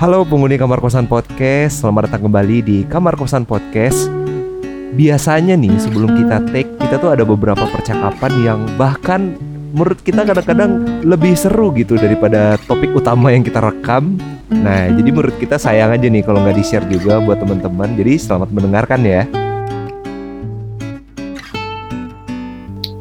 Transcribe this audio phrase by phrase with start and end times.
[0.00, 4.08] Halo penghuni Kamar Kosan Podcast, selamat datang kembali di Kamar Kosan Podcast.
[4.96, 9.36] Biasanya nih sebelum kita take, kita tuh ada beberapa percakapan yang bahkan
[9.76, 14.16] menurut kita kadang-kadang lebih seru gitu daripada topik utama yang kita rekam.
[14.48, 17.92] Nah, jadi menurut kita sayang aja nih kalau nggak di-share juga buat teman-teman.
[18.00, 19.28] Jadi selamat mendengarkan ya.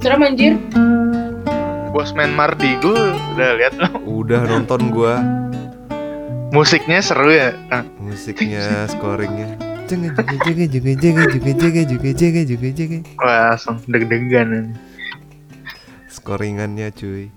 [0.03, 0.59] Serem anjir.
[1.95, 4.03] Bosman Mardi gue udah lihat.
[4.03, 5.47] Udah nonton gua
[6.49, 7.53] Musiknya seru ya.
[7.69, 9.53] Nah, musiknya, scoringnya.
[9.85, 13.01] Jangan jangan jangan jangan jangan jangan jangan jangan jangan.
[13.21, 14.73] wah, langsung deg-degan.
[16.09, 17.29] Scoringannya cuy.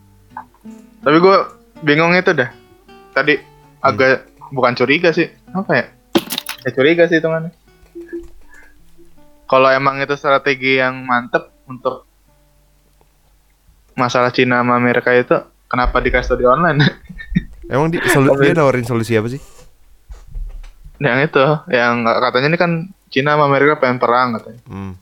[1.04, 1.36] Tapi gue
[1.84, 2.48] bingung itu dah.
[3.12, 3.36] Tadi
[3.84, 5.28] agak bukan curiga sih.
[5.52, 5.84] Apa ya?
[6.64, 7.52] Ya curiga sih hitungannya.
[9.44, 12.08] Kalau emang itu strategi yang mantep untuk
[13.92, 15.36] masalah Cina sama Amerika itu,
[15.68, 16.80] kenapa dikasih di online?
[17.66, 19.42] Emang di, solu- dia nawarin solusi apa sih?
[20.98, 22.72] yang itu, yang katanya ini kan
[23.10, 24.62] Cina sama Amerika pengen perang katanya.
[24.64, 24.94] Hmm.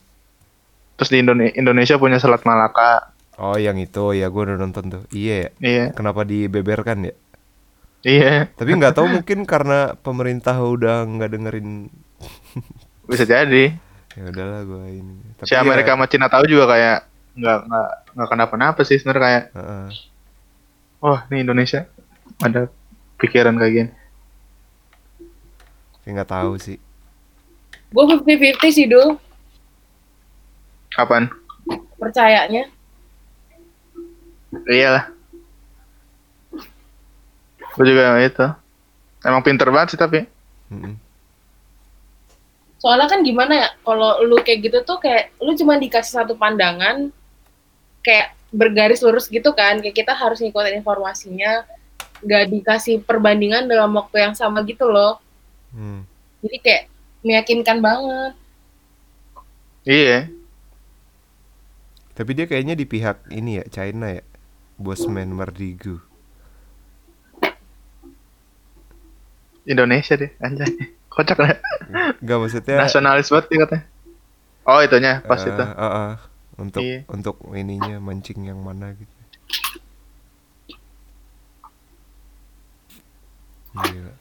[0.96, 3.12] Terus di Indone- Indonesia punya Selat Malaka.
[3.36, 5.02] Oh yang itu ya gue udah nonton tuh.
[5.12, 5.48] Iya ya.
[5.60, 7.14] Iya, Kenapa dibeberkan ya?
[8.00, 11.92] iya, Tapi nggak tahu mungkin karena pemerintah udah nggak dengerin.
[13.10, 13.76] bisa jadi.
[14.10, 15.14] Ya udahlah gue ini.
[15.36, 16.98] Tapi si Amerika ya, sama Cina tahu juga kayak
[17.36, 19.86] nggak nggak nggak kenapa-napa sih sebenarnya kayak Heeh.
[20.98, 21.84] wah ini Indonesia
[22.38, 22.70] ada
[23.18, 23.90] pikiran kayak gini
[26.00, 26.78] Kayak nggak tahu sih.
[27.92, 29.18] Gue 50-50 sih, Dul.
[30.90, 31.30] kapan
[32.00, 32.66] Percayanya.
[34.66, 35.06] iyalah
[37.70, 38.46] gue juga itu
[39.22, 40.26] emang pinter banget sih tapi
[40.70, 40.98] Mm-mm.
[42.80, 47.12] Soalnya kan gimana ya, kalau lu kayak gitu tuh kayak lu cuma dikasih satu pandangan
[48.00, 51.68] kayak bergaris lurus gitu kan, kayak kita harus ngikutin informasinya,
[52.20, 55.20] nggak dikasih perbandingan dalam waktu yang sama gitu loh.
[55.70, 56.04] Hmm.
[56.40, 56.82] Jadi kayak
[57.20, 58.32] meyakinkan banget.
[59.82, 60.28] iya
[62.12, 64.25] Tapi dia kayaknya di pihak ini ya China ya.
[64.76, 66.00] Bosman Mardigu.
[69.64, 70.72] Indonesia deh anjay
[71.08, 71.52] kocak lah
[72.19, 72.76] Gak maksudnya.
[72.81, 73.84] nasionalis banget dia katanya
[74.64, 76.12] oh itunya pas eh, itu eh, eh,
[76.56, 76.98] untuk Iya.
[77.08, 79.14] untuk ininya mancing yang mana gitu.
[83.86, 84.14] Gila.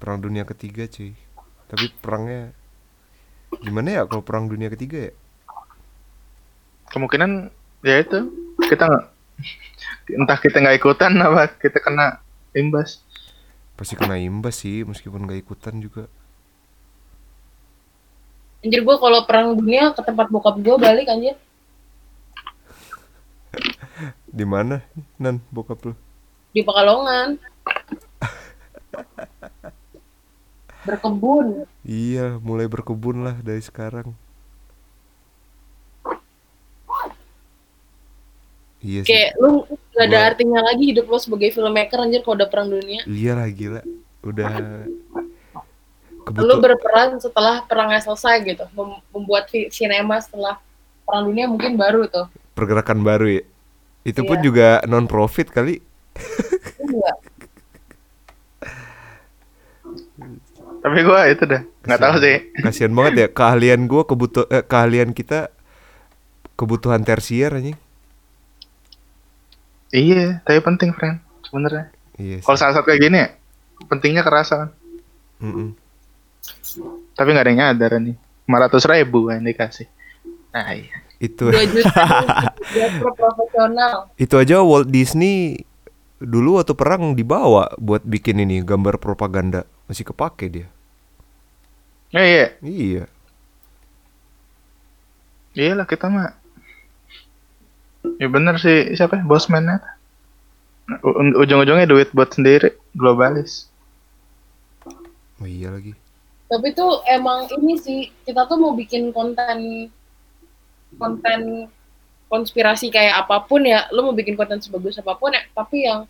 [0.00, 1.12] Perang dunia ketiga cuy.
[1.66, 2.54] Tapi perangnya
[3.62, 5.14] gimana ya kalau perang dunia ketiga ya?
[6.86, 7.50] kemungkinan
[7.82, 8.30] ya itu
[8.62, 9.04] kita nggak
[10.16, 12.22] entah kita nggak ikutan apa kita kena
[12.54, 13.02] imbas
[13.76, 16.08] Pasti kena imbas sih meskipun gak ikutan juga.
[18.64, 21.36] Anjir gue kalau perang dunia ke tempat bokap gue balik anjir.
[24.40, 24.80] Di mana
[25.20, 25.92] nan bokap lu?
[26.56, 27.36] Di Pekalongan.
[30.82, 31.66] Berkebun.
[31.82, 34.14] Iya, mulai berkebun lah dari sekarang.
[38.80, 39.08] Iya sih.
[39.08, 42.68] Kayak lu gak ada Gua- artinya lagi hidup lo sebagai filmmaker anjir kalau udah perang
[42.68, 43.02] dunia.
[43.04, 43.82] Iya lah gila.
[44.22, 44.50] Udah
[46.26, 48.64] Lu kebutuhan berperan setelah perangnya selesai gitu.
[48.74, 50.58] Mem- membuat sinema setelah
[51.02, 52.26] perang dunia mungkin baru tuh.
[52.52, 53.42] pergerakan baru ya.
[54.00, 54.44] Itu pun Iya.
[54.44, 55.76] juga non profit kali.
[56.78, 57.12] Iya.
[60.86, 61.62] Tapi gue itu dah.
[61.82, 62.36] Nggak tahu sih.
[62.62, 63.28] Kasihan banget ya.
[63.30, 65.50] Keahlian gua kebutuh eh, keahlian kita
[66.54, 67.76] kebutuhan tersier anjing.
[69.94, 71.90] iya tapi penting friend sebenarnya.
[72.18, 73.28] Iya kalau saat saat kayak gini ya,
[73.86, 74.70] pentingnya kerasa kan?
[75.36, 75.76] Mm-mm.
[77.12, 78.16] tapi nggak ada yang nyadar nih
[78.48, 79.88] 500 ribu yang dikasih.
[80.52, 80.96] Nah iya.
[81.16, 81.48] Itu.
[81.48, 82.04] 2 juta.
[82.76, 84.12] Buat pro profesional.
[84.20, 85.64] itu aja Walt Disney
[86.20, 90.66] dulu waktu perang dibawa buat bikin ini gambar propaganda masih kepake dia.
[92.12, 93.06] ya iya Iya.
[95.58, 96.28] iyalah kita mah
[98.20, 99.64] ya bener sih siapa ya bosman
[101.08, 102.68] U- ujung-ujungnya duit buat sendiri
[103.00, 103.52] globalis
[105.40, 105.92] Oh iya lagi.
[106.50, 109.58] Tapi tuh emang ini sih kita tuh mau bikin konten
[111.00, 111.40] konten
[112.26, 116.04] konspirasi kayak apa pun ya, lu mau bikin konten sebagus apa pun ya, tapi yang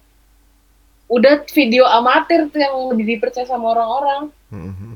[1.07, 4.23] udah video amatir tuh yang lebih dipercaya sama orang-orang.
[4.51, 4.95] Mm-mm.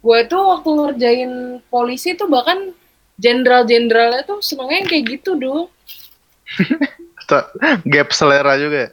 [0.00, 1.32] Gue tuh waktu ngerjain
[1.68, 2.72] polisi tuh bahkan
[3.20, 5.68] jenderal-jenderalnya tuh senengnya yang kayak gitu dulu.
[7.28, 7.44] Tuh,
[7.86, 8.90] gap selera juga ya.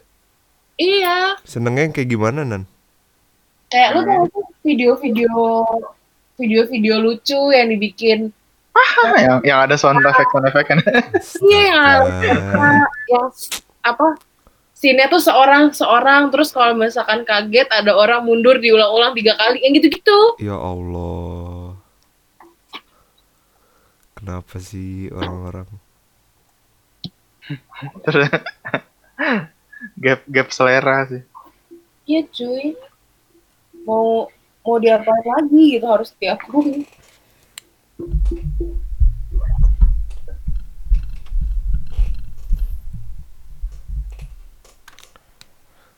[0.77, 2.63] Iya, Senengnya yang kayak gimana nan?
[3.67, 5.35] kayak lu tau tuh video-video
[6.39, 8.31] video-video lucu yang dibikin
[9.17, 10.79] yang yang ada sound effect sound effect kan
[11.45, 12.41] iya yang
[13.09, 13.27] yang
[13.81, 14.17] apa
[14.73, 19.73] scene-nya tuh seorang seorang terus kalau misalkan kaget ada orang mundur diulang-ulang tiga kali yang
[19.73, 21.73] gitu-gitu Ya Allah.
[24.13, 25.69] Kenapa sih orang-orang?
[28.05, 28.27] Terus
[30.01, 31.21] gap gap selera sih.
[32.05, 32.73] iya cuy
[33.85, 34.25] mau
[34.61, 36.83] mau diapain lagi gitu harus diakui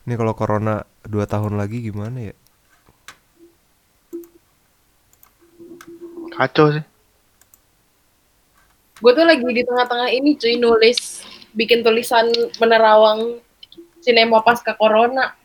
[0.09, 2.35] Ini kalau corona dua tahun lagi gimana ya?
[6.33, 6.81] Kacau sih.
[8.99, 11.21] gue tuh lagi di tengah-tengah ini cuy nulis
[11.53, 12.25] bikin tulisan
[12.57, 13.37] menerawang
[14.01, 15.37] sinema pasca corona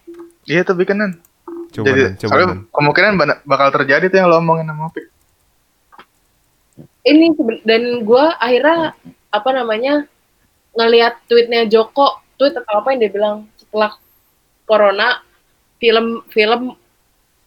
[0.49, 1.21] Iya tuh bikanan.
[1.77, 3.13] Coba Jadi Nan, coba soalnya kemungkinan
[3.45, 5.07] bakal terjadi tuh yang lo omongin sama Opik.
[7.05, 7.37] ini
[7.69, 8.97] dan gue akhirnya
[9.29, 10.09] apa namanya
[10.73, 13.93] ngelihat tweetnya Joko tweet atau apa yang dia bilang setelah
[14.65, 15.21] corona
[15.77, 16.73] film film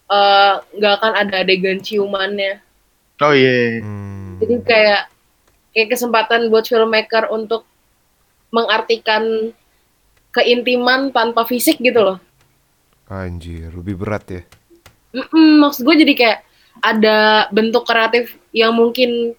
[0.07, 2.61] eh, nggak akan ada adegan ciumannya
[3.17, 3.81] Oh iya.
[3.81, 4.37] Hmm.
[4.37, 5.01] jadi kayak
[5.73, 7.65] kayak kesempatan buat filmmaker untuk
[8.49, 9.51] mengartikan
[10.31, 12.17] keintiman tanpa fisik gitu loh
[13.07, 14.41] Anjir, lebih berat ya.
[15.15, 16.39] Mm-mm, maksud gue jadi kayak
[16.77, 17.17] ada
[17.49, 19.33] bentuk kreatif yang mungkin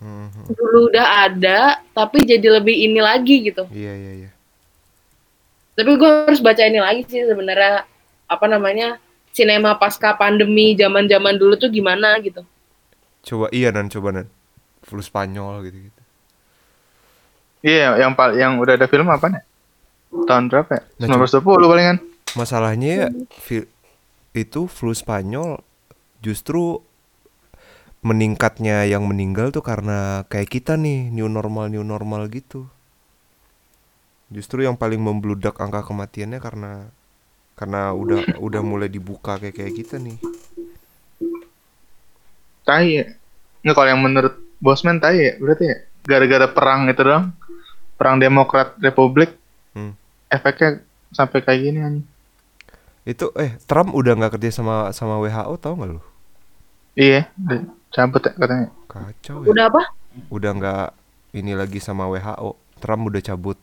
[0.00, 0.56] Mhm.
[0.56, 4.30] dulu udah ada tapi jadi lebih ini lagi gitu Iya iya iya.
[5.82, 7.84] Tapi gue harus baca ini lagi sih sebenarnya
[8.30, 9.00] apa namanya
[9.34, 12.44] sinema pasca pandemi zaman zaman dulu tuh gimana gitu
[13.20, 14.26] Coba iya Nan, coba Nan.
[14.80, 16.02] Flu Spanyol gitu-gitu.
[17.60, 19.44] Iya, yang pal yang udah ada film apa nih?
[20.24, 20.82] Tahun berapa ya?
[21.04, 21.96] Nah, 1920 palingan.
[22.32, 23.62] Masalahnya ya
[24.32, 25.60] itu flu Spanyol
[26.24, 26.80] justru
[28.00, 32.72] meningkatnya yang meninggal tuh karena kayak kita nih new normal new normal gitu.
[34.30, 36.72] Justru yang paling membludak angka kematiannya karena
[37.58, 40.16] karena udah udah mulai dibuka kayak kayak kita nih.
[42.62, 43.04] Tai ya.
[43.60, 47.34] Nggak kalau yang menurut Bosman tai ya, berarti ya gara-gara perang itu dong.
[47.98, 49.36] Perang Demokrat Republik.
[49.76, 49.92] Hmm.
[50.30, 50.80] Efeknya
[51.12, 52.06] sampai kayak gini anjing.
[53.04, 56.00] Itu eh Trump udah nggak kerja sama sama WHO tau nggak lu?
[56.94, 57.26] Iya,
[57.90, 58.68] cabut ya katanya.
[58.90, 59.48] Kacau ya.
[59.50, 59.82] udah apa
[60.28, 60.88] Udah nggak
[61.34, 62.54] ini lagi sama WHO.
[62.80, 63.58] Trump udah cabut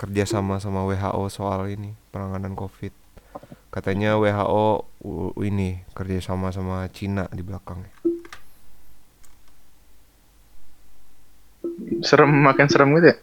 [0.00, 2.96] kerja sama sama WHO soal ini penanganan COVID.
[3.68, 4.88] Katanya WHO
[5.44, 7.92] ini kerja sama sama Cina di belakangnya.
[12.00, 13.16] Serem makin serem gitu ya.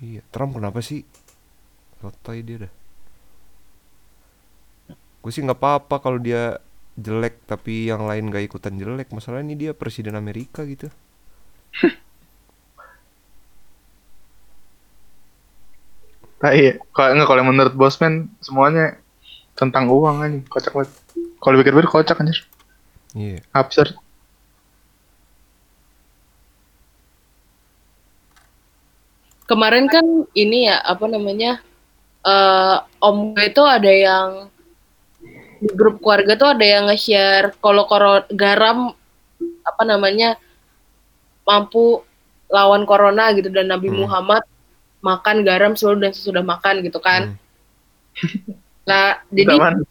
[0.00, 1.04] Iya, Trump kenapa sih?
[2.00, 2.72] Sotoy dia dah.
[5.20, 6.56] Gue sih nggak apa-apa kalau dia
[6.96, 9.12] jelek tapi yang lain gak ikutan jelek.
[9.12, 10.88] Masalahnya ini dia presiden Amerika gitu.
[16.38, 16.78] Tai ya.
[16.94, 18.98] Kalau kalau menurut Bosman semuanya
[19.58, 20.90] tentang uang anjing, kocak banget.
[21.42, 22.46] Kalau pikir-pikir kocak anjir.
[23.14, 23.42] Iya.
[23.50, 23.98] Absurd.
[29.48, 30.04] kemarin kan
[30.36, 31.64] ini ya apa namanya
[32.20, 34.28] eh om gue itu ada yang
[35.58, 38.92] di grup keluarga tuh ada yang nge-share kalau koro garam
[39.64, 40.36] apa namanya
[41.48, 42.04] mampu
[42.52, 44.04] lawan corona gitu dan Nabi Hmm.
[44.04, 44.44] Muhammad
[44.98, 47.34] makan garam sebelum dan sesudah makan gitu kan.
[47.34, 48.56] Hmm.
[48.88, 49.84] Nah, jadi Zaman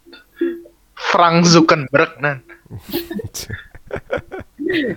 [0.97, 2.41] Frank Zuckerberg nan.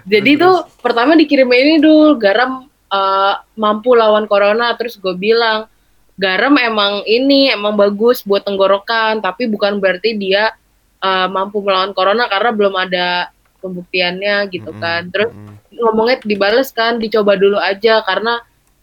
[0.09, 5.71] Jadi tuh pertama dikirim ini dulu garam eh, mampu lawan corona terus gue bilang
[6.19, 10.50] garam emang ini emang bagus buat tenggorokan tapi bukan berarti dia
[10.99, 15.02] eh, mampu melawan corona karena belum ada pembuktiannya gitu Mm-mm, kan.
[15.12, 15.76] Terus mm-mm.
[15.76, 18.40] ngomongnya dibales kan dicoba dulu aja karena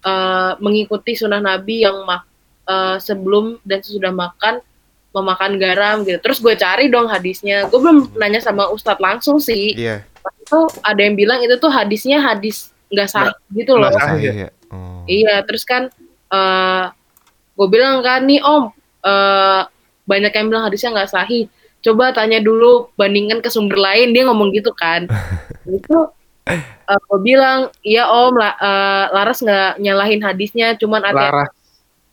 [0.08, 4.64] eh, mengikuti sunnah Nabi yang eh, sebelum dan sesudah makan
[5.16, 6.20] memakan garam gitu.
[6.22, 7.66] Terus gue cari dong hadisnya.
[7.68, 10.06] Gue belum nanya sama Ustadz langsung sih Iya,
[10.44, 13.92] itu ada yang bilang itu tuh hadisnya hadis nggak sah gitu loh.
[13.92, 14.50] sahih ya.
[14.72, 15.04] Oh.
[15.08, 15.92] Iya, terus kan
[16.32, 16.86] eh
[17.58, 18.64] gue bilang kan nih Om,
[19.04, 19.62] eh
[20.08, 21.50] banyak yang bilang hadisnya nggak sahih.
[21.84, 25.08] Coba tanya dulu bandingkan ke sumber lain dia ngomong gitu kan.
[25.68, 25.98] itu
[26.48, 31.52] eh gue bilang iya Om, la- eh, Laras nggak nyalahin hadisnya, cuman hati Laras.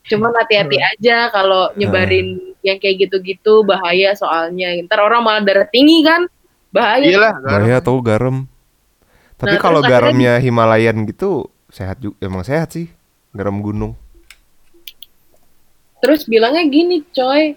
[0.05, 4.77] cuman hati-hati aja kalau nyebarin yang kayak gitu-gitu bahaya soalnya.
[4.85, 6.29] Ntar orang malah darah tinggi kan,
[6.69, 7.09] bahaya.
[7.09, 7.33] Iyalah.
[7.41, 8.45] Bahaya tau garam.
[9.41, 12.87] Tapi Nah, kalau terus akhirnya garamnya Himalayan gitu sehat juga, emang sehat sih.
[13.35, 13.99] Garam gunung.
[16.05, 17.57] Terus bilangnya gini, coy.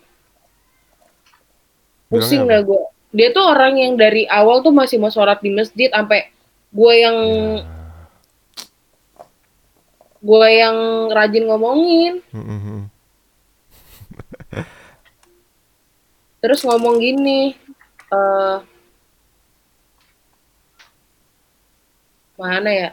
[2.08, 2.82] Pusing dah gue.
[3.12, 6.32] Dia tuh orang yang dari awal tuh masih mau sholat di masjid sampai
[6.72, 7.18] gue yang
[7.58, 7.66] ya.
[10.18, 10.78] gue yang
[11.14, 12.80] rajin ngomongin mm-hmm.
[16.44, 17.56] terus ngomong gini
[18.12, 18.60] uh,
[22.38, 22.90] mana ya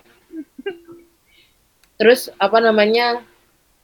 [2.01, 3.21] terus apa namanya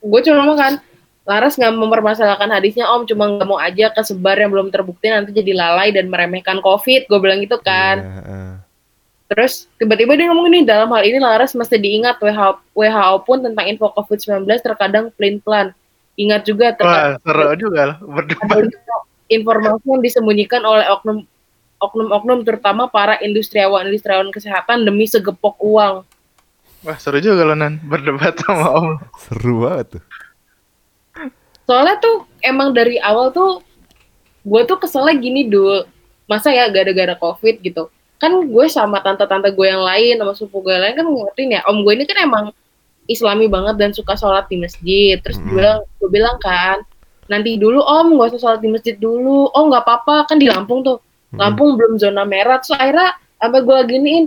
[0.01, 0.81] gue cuma kan
[1.21, 5.53] Laras nggak mempermasalahkan hadisnya Om, cuma nggak mau aja kesebar yang belum terbukti nanti jadi
[5.53, 7.05] lalai dan meremehkan COVID.
[7.05, 8.01] Gue bilang gitu kan.
[8.01, 8.53] Iya, yeah, uh.
[9.31, 13.63] Terus tiba-tiba dia ngomong ini dalam hal ini Laras mesti diingat WHO, WHO pun tentang
[13.63, 15.71] info COVID-19 terkadang pelin-pelan.
[16.19, 17.97] Ingat juga terkadang Wah, seru juga lah
[19.31, 21.23] informasi yang disembunyikan oleh oknum
[21.79, 26.03] oknum-oknum terutama para industriawan-industriawan kesehatan demi segepok uang.
[26.83, 28.89] Wah, seru juga lo Nan berdebat sama Om.
[29.15, 30.03] Seru banget tuh.
[31.65, 33.63] Soalnya tuh emang dari awal tuh
[34.43, 35.87] gue tuh keselnya gini dulu.
[36.27, 37.87] Masa ya gara-gara COVID gitu.
[38.21, 41.61] Kan gue sama tante-tante gue yang lain sama sepupu gue yang lain kan ngertiin ya.
[41.65, 42.45] Om gue ini kan emang
[43.09, 45.17] islami banget dan suka sholat di masjid.
[45.17, 46.85] Terus gue bilang, gue bilang kan,
[47.25, 49.49] nanti dulu om gak usah sholat di masjid dulu.
[49.49, 51.01] Oh nggak apa-apa kan di Lampung tuh.
[51.33, 52.61] Lampung belum zona merah.
[52.61, 54.25] Terus akhirnya sampai gue giniin,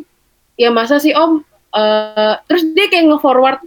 [0.59, 1.47] ya masa sih om?
[1.75, 3.59] Eh, terus dia kayak nge-forward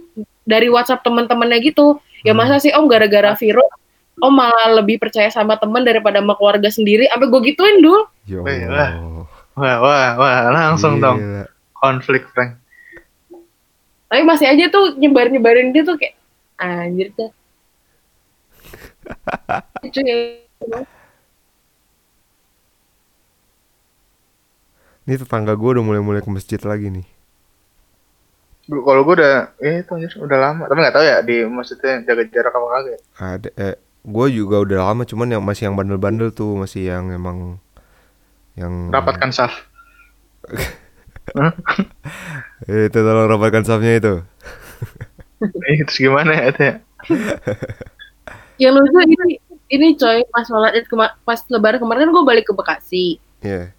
[0.44, 1.96] dari WhatsApp teman-temannya gitu.
[2.26, 3.70] Ya masa sih om gara-gara virus
[4.18, 7.06] om malah lebih percaya sama teman daripada sama keluarga sendiri.
[7.08, 8.04] Sampai gue gituin dulu.
[9.58, 11.44] Wah, wah, wah, langsung dong Gila.
[11.74, 12.62] konflik, Frank.
[14.08, 16.14] Tapi masih aja tuh nyebar-nyebarin dia tuh kayak
[16.56, 17.30] anjir tuh.
[19.88, 20.44] Ya.
[25.08, 27.06] Ini tetangga gue udah mulai-mulai ke masjid lagi nih.
[28.68, 30.68] Kalau gue udah, eh itu anjir, udah lama.
[30.68, 32.92] Tapi nggak tahu ya di maksudnya jaga jarak apa kagak.
[32.92, 32.98] ya.
[33.16, 33.74] Ada eh
[34.08, 37.60] gue juga udah lama cuman yang masih yang bandel-bandel tuh masih yang emang
[38.58, 39.54] yang Rapatkan saf.
[42.66, 44.14] Eh, itu tolong rapatkan safnya itu.
[45.38, 46.74] Eh, terus gimana ya itu ya?
[48.58, 49.38] Yang lucu ini
[49.70, 50.90] ini coy pas sholat Id
[51.22, 53.22] pas lebaran kemarin gue balik ke Bekasi.
[53.38, 53.70] Iya.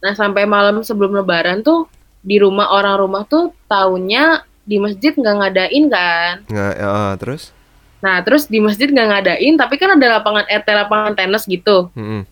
[0.00, 1.92] Nah sampai malam sebelum lebaran tuh
[2.24, 6.34] di rumah orang rumah tuh taunya di masjid nggak ngadain kan.
[6.48, 7.52] Nggak ya, terus?
[8.00, 11.92] Nah terus di masjid nggak ngadain tapi kan ada lapangan RT lapangan tenis gitu.
[11.92, 12.24] Mm-mm.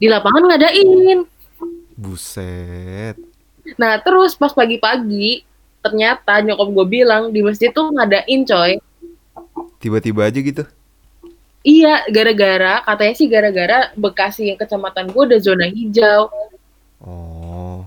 [0.00, 1.28] Di lapangan ngadain.
[1.92, 3.20] Buset.
[3.76, 5.44] Nah terus pas pagi-pagi
[5.84, 8.80] ternyata nyokap gue bilang di masjid tuh ngadain coy.
[9.76, 10.64] Tiba-tiba aja gitu.
[11.60, 16.32] Iya gara-gara katanya sih gara-gara Bekasi yang kecamatan gue udah zona hijau.
[17.04, 17.84] Oh.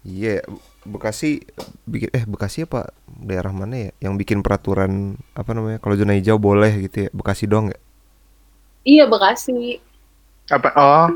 [0.00, 0.40] Iya,
[0.88, 1.44] Bekasi
[1.84, 6.40] bikin eh Bekasi apa daerah mana ya yang bikin peraturan apa namanya kalau zona hijau
[6.40, 7.78] boleh gitu ya Bekasi doang ya
[8.80, 9.89] Iya Bekasi.
[10.50, 10.68] Apa?
[10.74, 11.08] Oh,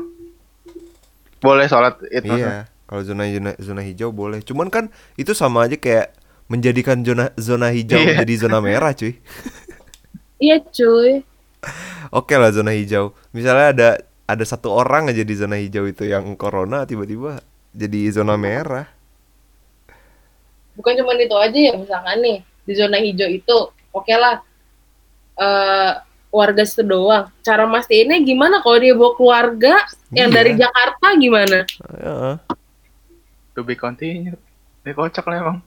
[1.39, 2.31] boleh sholat itu.
[2.31, 6.13] iya kalau zona, zona zona hijau boleh cuman kan itu sama aja kayak
[6.47, 8.17] menjadikan zona zona hijau Iya.
[8.17, 9.13] menjadi zona merah cuy
[10.37, 11.21] Iya cuy.
[12.09, 13.89] oke lah zona hijau misalnya ada
[14.25, 17.41] ada satu orang aja di zona hijau itu yang corona tiba-tiba
[17.73, 18.89] jadi zona merah
[20.75, 23.57] Bukan cuma itu aja ya misalkan nih di zona hijau itu
[23.93, 24.41] oke lah
[25.35, 25.91] eh
[26.35, 27.31] warga situ doang.
[27.39, 29.73] Cara mastiinnya gimana kalau dia bawa keluarga
[30.11, 30.35] yang Iya.
[30.35, 31.57] dari Jakarta gimana?
[31.63, 32.33] Heeh.
[33.55, 34.35] To be continued.
[34.83, 35.57] Ini kocak lah emang.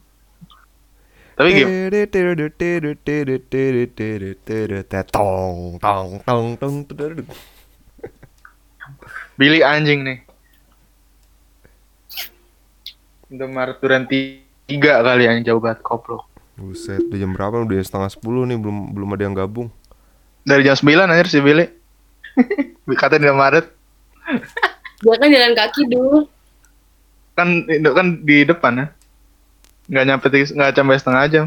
[1.33, 2.05] Tapi gimana?
[4.85, 7.25] Tetong, tong, tong, tong, tong.
[9.39, 10.19] Billy anjing nih.
[13.29, 16.25] Indomaret Duren tiga kali yang jauh banget koplok.
[16.59, 17.63] Buset, udah jam berapa?
[17.63, 19.71] Udah setengah sepuluh nih, belum belum ada yang gabung.
[20.41, 21.65] Dari jam 9 anjir si Billy.
[22.95, 23.67] Kata Indomaret
[24.99, 26.27] Dia kan jalan kaki dulu.
[27.33, 28.85] kan itu kan di depan ya.
[29.87, 31.45] Nggak nyampe nggak sampai setengah jam.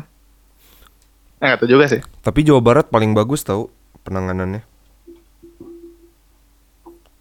[1.36, 2.00] Eh, nggak tahu juga sih.
[2.18, 3.68] Tapi Jawa Barat paling bagus tau
[4.02, 4.64] penanganannya.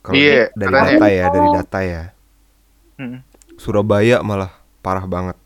[0.01, 0.97] Kalau Iya, da- dari katanya.
[0.97, 2.03] data ya, dari data ya.
[2.95, 3.19] Hmm.
[3.55, 4.49] Surabaya malah
[4.79, 5.37] parah banget.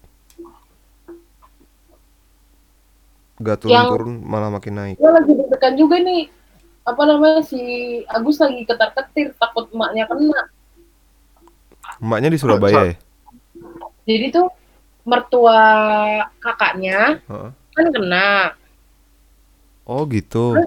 [3.41, 4.95] Gak Yang- turun-turun malah makin naik.
[4.95, 6.31] Gue lagi deg-degan juga nih.
[6.85, 7.59] Apa namanya si
[8.07, 10.41] Agus lagi ketar-ketir takut emaknya kena.
[11.99, 12.95] Emaknya di Surabaya ya?
[14.05, 14.47] Jadi tuh
[15.03, 15.61] mertua
[16.37, 17.49] kakaknya Heeh.
[17.73, 18.53] kan kena.
[19.85, 20.57] Oh gitu.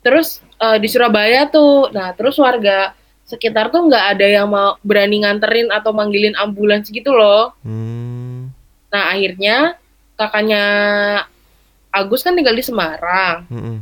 [0.00, 2.94] Terus eh, di Surabaya tuh, nah terus warga
[3.26, 7.54] sekitar tuh nggak ada yang mau berani nganterin atau manggilin ambulans gitu loh.
[7.62, 8.50] Hmm.
[8.90, 9.78] Nah akhirnya
[10.18, 10.64] kakaknya
[11.90, 13.46] Agus kan tinggal di Semarang.
[13.50, 13.78] mm-mm.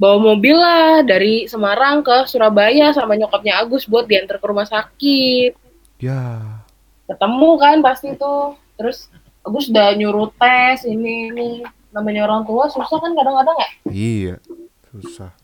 [0.00, 5.52] Bawa mobil lah dari Semarang ke Surabaya sama nyokapnya Agus buat diantar ke rumah sakit.
[6.00, 6.40] Ya.
[7.04, 8.56] Ketemu kan pasti tuh.
[8.80, 9.12] Terus
[9.44, 11.48] Agus udah nyuruh tes ini ini.
[11.92, 13.70] Namanya orang tua susah kan kadang-kadang ya.
[13.92, 14.34] Iya.
[14.88, 15.36] Susah.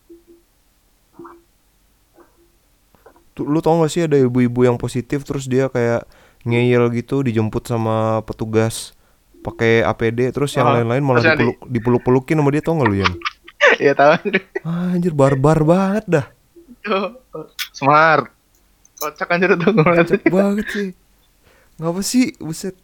[3.37, 6.09] Tuh, lu tau gak sih ada ibu-ibu yang positif terus dia kayak
[6.49, 8.96] ngeyel gitu dijemput sama petugas
[9.47, 12.75] pakai APD terus yang Oh, lain-lain malah terus yang di- dipeluk, dipeluk-pelukin sama dia tau
[12.75, 13.13] gak lu Yan?
[13.83, 14.11] Iya tahu
[14.67, 15.13] anjir.
[15.13, 16.27] Barbar banget dah.
[17.71, 18.27] Smart.
[18.97, 20.07] Kocak anjir tuh ngeliat.
[20.07, 20.89] Cep banget sih.
[21.77, 22.33] Ngapa sih?
[22.39, 22.75] Buset.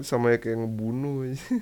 [0.00, 1.40] Sama kayak ngebunuh aja.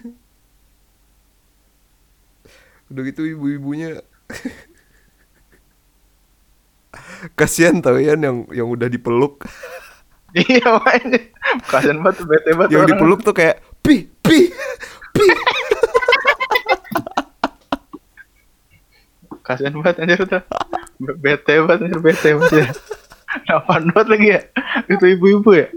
[2.92, 4.00] Udah gitu ibu-ibunya
[7.38, 9.46] Kasihan tau ya yang yang udah dipeluk.
[10.32, 11.20] Iya makanya.
[11.68, 12.70] Kasian banget bete banget.
[12.72, 14.48] yang dipeluk tuh kayak pi pi
[15.12, 15.26] pi.
[19.42, 20.42] Kasian banget anjir tuh.
[21.02, 22.66] Be- Bete banget anjir bete banget ya.
[23.64, 24.40] Banget lagi ya?
[24.88, 25.68] Itu ibu-ibu ya?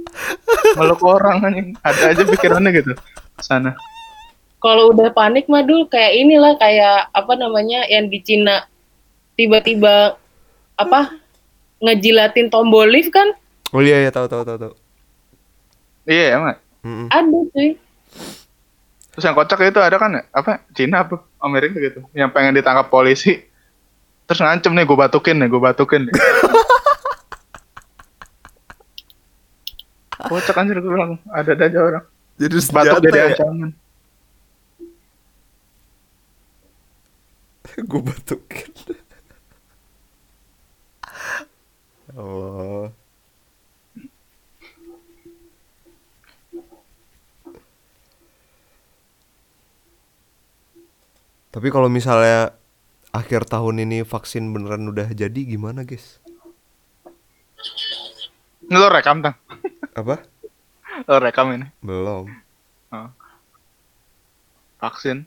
[0.77, 1.67] Meluk orang anjing.
[1.81, 2.93] Ada aja pikirannya gitu.
[3.41, 3.75] Sana.
[4.59, 8.65] Kalau udah panik mah dul kayak inilah kayak apa namanya yang di Cina
[9.35, 10.15] tiba-tiba
[10.73, 11.11] apa
[11.83, 13.29] ngejilatin tombol lift kan
[13.75, 14.73] Oh iya ya tahu tahu tahu tahu.
[16.07, 16.55] Iya emang.
[16.85, 17.07] Mm-mm.
[17.11, 17.75] ada cuy.
[19.11, 20.23] Terus yang kocak itu ada kan ya?
[20.31, 20.63] Apa?
[20.71, 21.19] Cina apa?
[21.43, 22.07] Amerika gitu.
[22.15, 23.43] Yang pengen ditangkap polisi.
[24.25, 26.15] Terus ngancem nih gue batukin nih, gue batukin nih.
[30.25, 31.19] Kocak anjir gue bilang.
[31.29, 32.05] Ada aja orang.
[32.39, 33.27] Jadi Batuk jadi ya.
[33.35, 33.71] ancaman.
[37.91, 38.71] gue batukin
[42.15, 42.87] Allah
[51.55, 52.51] tapi kalau misalnya
[53.09, 56.19] akhir tahun ini vaksin beneran udah jadi gimana guys
[58.61, 59.37] Ini lo rekam tang.
[59.93, 60.19] apa
[61.07, 61.67] Lo rekam ini.
[61.79, 62.27] belum
[64.77, 65.25] Vaksin.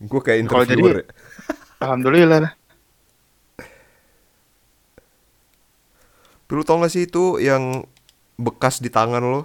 [0.00, 1.06] gue kayak interviewer jadi- ya.
[1.82, 2.52] Alhamdulillah lah.
[6.50, 7.86] Lu tau gak sih itu yang
[8.34, 9.42] bekas di tangan lo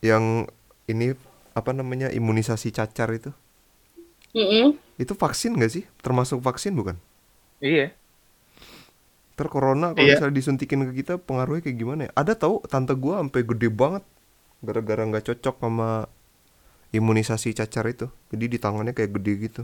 [0.00, 0.44] yang
[0.84, 1.14] ini
[1.50, 3.30] apa namanya imunisasi cacar itu
[4.34, 4.78] Mm-mm.
[5.02, 6.96] itu vaksin gak sih termasuk vaksin bukan
[7.60, 7.94] Iya.
[9.34, 10.14] Ntar corona kalau Iya.
[10.14, 12.10] misalnya disuntikin ke kita pengaruhnya kayak gimana ya?
[12.14, 14.04] Ada tahu tante gua sampai gede banget
[14.66, 15.90] gara-gara nggak cocok sama
[16.98, 18.06] imunisasi cacar itu.
[18.32, 19.62] Jadi di tangannya kayak gede gitu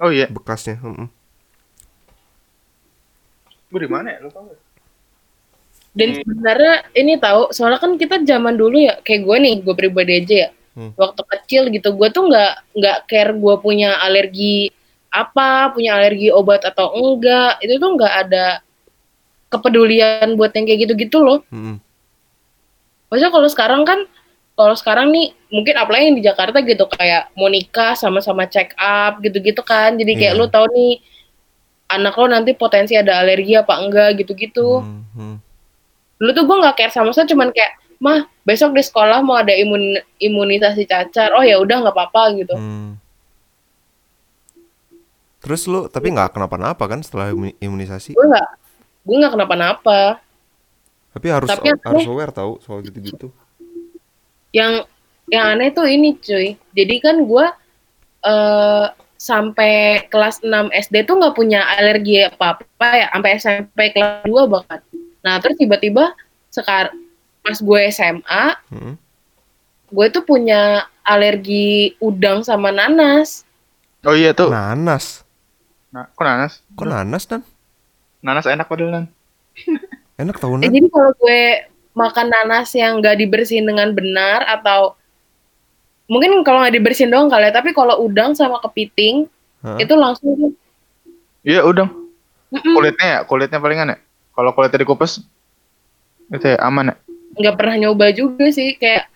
[0.00, 0.34] Oh iya.
[0.34, 0.76] bekasnya.
[0.82, 1.08] mm-mm.
[3.70, 4.18] Gue di mana ya?
[4.24, 4.60] Lu tau gak?
[5.98, 10.12] Dan sebenarnya ini tahu, soalnya kan kita zaman dulu ya, kayak gue nih, gue pribadi
[10.20, 10.48] aja ya.
[10.74, 10.90] Hmm.
[10.98, 14.74] Waktu kecil gitu, gue tuh nggak nggak care gue punya alergi
[15.14, 17.62] apa, punya alergi obat atau enggak.
[17.62, 18.46] Itu tuh nggak ada
[19.54, 21.38] kepedulian buat yang kayak gitu-gitu loh.
[21.54, 21.78] Mm-mm.
[23.06, 24.02] Maksudnya kalau sekarang kan,
[24.58, 29.22] kalau sekarang nih mungkin apalagi yang di Jakarta gitu kayak mau nikah sama-sama check up
[29.22, 29.94] gitu-gitu kan.
[29.94, 30.40] Jadi kayak Iya.
[30.42, 30.98] lu tahu nih
[31.94, 34.82] anak lo nanti potensi ada alergi apa enggak gitu-gitu.
[34.82, 35.36] Hmm, hmm.
[36.14, 39.52] dulu tuh gue nggak care sama sekali cuman kayak mah besok di sekolah mau ada
[39.52, 41.34] imun imunisasi cacar.
[41.34, 42.54] Oh ya udah nggak apa-apa gitu.
[42.54, 42.96] Hmm.
[45.44, 48.16] Terus lu tapi nggak kenapa-napa kan setelah imu- imunisasi?
[48.16, 48.48] gue nggak
[49.04, 50.00] gue nggak kenapa-napa.
[51.12, 53.28] Tapi harus Tapi yang harus aneh- aware tahu soal gitu-gitu.
[54.54, 54.86] yang
[55.28, 56.56] yang aneh tuh ini cuy.
[56.72, 57.46] Jadi kan gue
[58.24, 63.06] eh sampai kelas 6 SD tuh nggak punya alergi apa apa ya.
[63.12, 64.80] Sampai SMP kelas 2 bahkan.
[65.20, 66.16] Nah terus tiba-tiba
[66.48, 66.96] sekarang
[67.44, 68.94] pas gue SMA Hmm.
[69.86, 70.60] gue tuh punya
[71.00, 73.44] alergi udang sama nanas
[74.02, 74.52] Oh iya tuh.
[74.52, 75.24] Nanas.
[75.88, 76.60] Nah, kok nanas?
[76.76, 77.40] Kok nanas dan?
[78.20, 79.06] Nanas enak padahal Nan.
[80.20, 80.60] Enak Eh, tahunan.
[80.62, 81.40] jadi kalau gue
[81.92, 84.92] makan nanas yang nggak dibersihin dengan benar atau
[86.04, 89.24] mungkin kalau nggak dibersihin doang kali ya, tapi kalau udang sama kepiting
[89.64, 89.80] Hah?
[89.80, 90.52] itu langsung tuh,
[91.40, 91.88] Iya udang.
[92.52, 93.98] mm-mm, Kulitnya ya, kulitnya palingan ya.
[94.32, 95.24] Kalau kulitnya dikupas
[96.28, 96.96] itu ya aman ya.
[97.34, 99.10] Nggak pernah nyoba juga sih kayak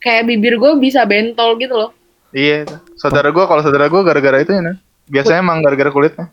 [0.00, 1.90] kayak bibir gue bisa bentol gitu loh.
[2.34, 2.76] Iya itu.
[2.98, 4.74] Saudara gua kalau saudara gua gara-gara itu ya.
[5.06, 6.26] Biasanya emang gara-gara kulitnya.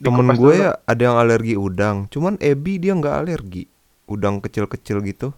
[0.00, 0.64] Temen gue dulu.
[0.64, 3.68] ya ada yang alergi udang, cuman Ebi dia nggak alergi.
[4.08, 5.36] Udang kecil-kecil gitu.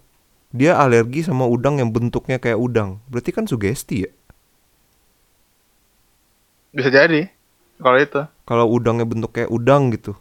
[0.55, 3.03] Dia alergi sama udang yang bentuknya kayak udang.
[3.11, 4.11] Berarti kan sugesti ya?
[6.71, 7.27] Bisa jadi.
[7.83, 8.23] Kalau itu.
[8.47, 10.15] Kalau udangnya bentuk kayak udang gitu.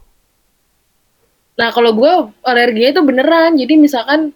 [1.52, 2.12] Nah kalau gue
[2.42, 4.32] alerginya itu beneran jadi misalkan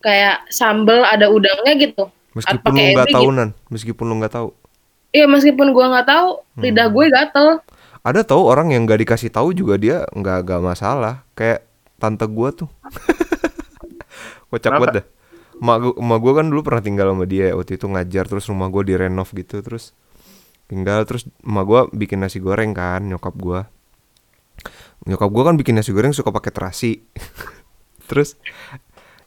[0.00, 2.04] kayak sambel ada udangnya gitu.
[2.32, 3.34] Meskipun lu nggak Ebi tahu gitu.
[3.34, 4.48] nan, meskipun lu nggak tahu.
[5.10, 6.62] Iya meskipun gue nggak tahu Hmm.
[6.62, 7.48] lidah gue gatel.
[8.00, 11.26] Ada tahu orang yang nggak dikasih tahu juga dia nggak nggak masalah.
[11.34, 11.66] Kayak
[12.00, 12.70] tante gua tuh.
[14.50, 15.04] Kocak banget dah.
[15.60, 18.72] Emak gua, emak gua kan dulu pernah tinggal sama dia waktu itu ngajar terus rumah
[18.72, 19.92] gua direnov gitu terus
[20.66, 23.68] tinggal terus emak gua bikin nasi goreng kan nyokap gua
[25.08, 27.00] nyokap gua kan bikin nasi goreng suka pakai terasi
[28.10, 28.36] terus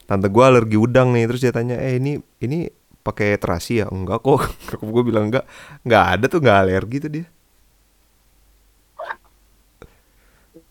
[0.05, 2.69] tante gua alergi udang nih terus dia tanya eh ini ini
[3.01, 5.45] pakai terasi ya enggak kok nyokap gua bilang enggak
[5.81, 7.27] enggak ada tuh enggak alergi tuh dia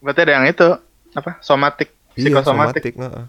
[0.03, 0.69] Berarti ada yang itu
[1.15, 1.39] apa?
[1.39, 2.91] Somatik, Iya, psikosomatik.
[2.91, 3.25] somatik, heeh.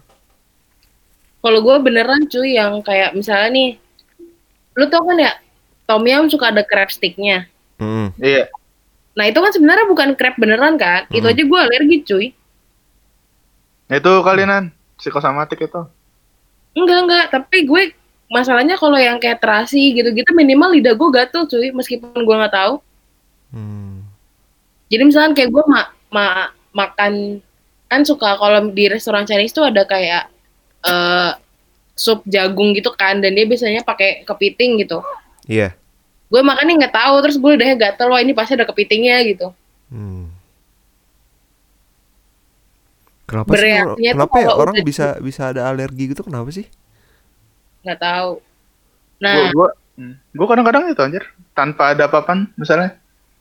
[1.38, 3.68] Kalau gue beneran cuy yang kayak misalnya nih,
[4.74, 5.32] lu tau kan ya,
[5.86, 7.46] tom yum suka ada crab sticknya.
[7.78, 8.10] Mm-mm.
[8.18, 8.50] Iya.
[9.14, 11.06] Nah itu kan sebenarnya bukan crab beneran kan?
[11.14, 11.34] Itu Hmm.
[11.34, 12.26] aja gue alergi cuy.
[13.90, 15.82] Itu kalian psikosomatik itu.
[16.74, 17.82] Enggak enggak, tapi gue
[18.26, 22.82] masalahnya kalau yang kayak terasi gitu-gitu minimal lidah gue gatel cuy, meskipun gue nggak tahu.
[23.54, 24.02] Hmm.
[24.90, 26.26] Jadi misalkan kayak gue ma ma
[26.74, 27.38] makan
[27.86, 30.26] kan suka kalau di restoran Chinese tuh ada kayak
[30.82, 31.30] eh
[31.94, 34.98] sup jagung gitu kan, dan dia biasanya pakai kepiting gitu.
[35.46, 35.78] Iya.
[36.34, 39.54] Gue makannya nggak tahu, terus gue lidahnya gatel, wah ini pasti ada kepitingnya gitu.
[39.86, 40.34] Hmm.
[43.24, 43.62] Kenapa sih?
[43.62, 46.26] Bereaksinya Kenapa ya orang udah- bisa bisa ada alergi gitu?
[46.26, 46.66] Kenapa sih?
[47.86, 48.30] Nggak tahu.
[49.22, 50.14] Nah, gua hmm.
[50.34, 52.98] gua kadang-kadang itu anjir, tanpa ada apa-apaan misalnya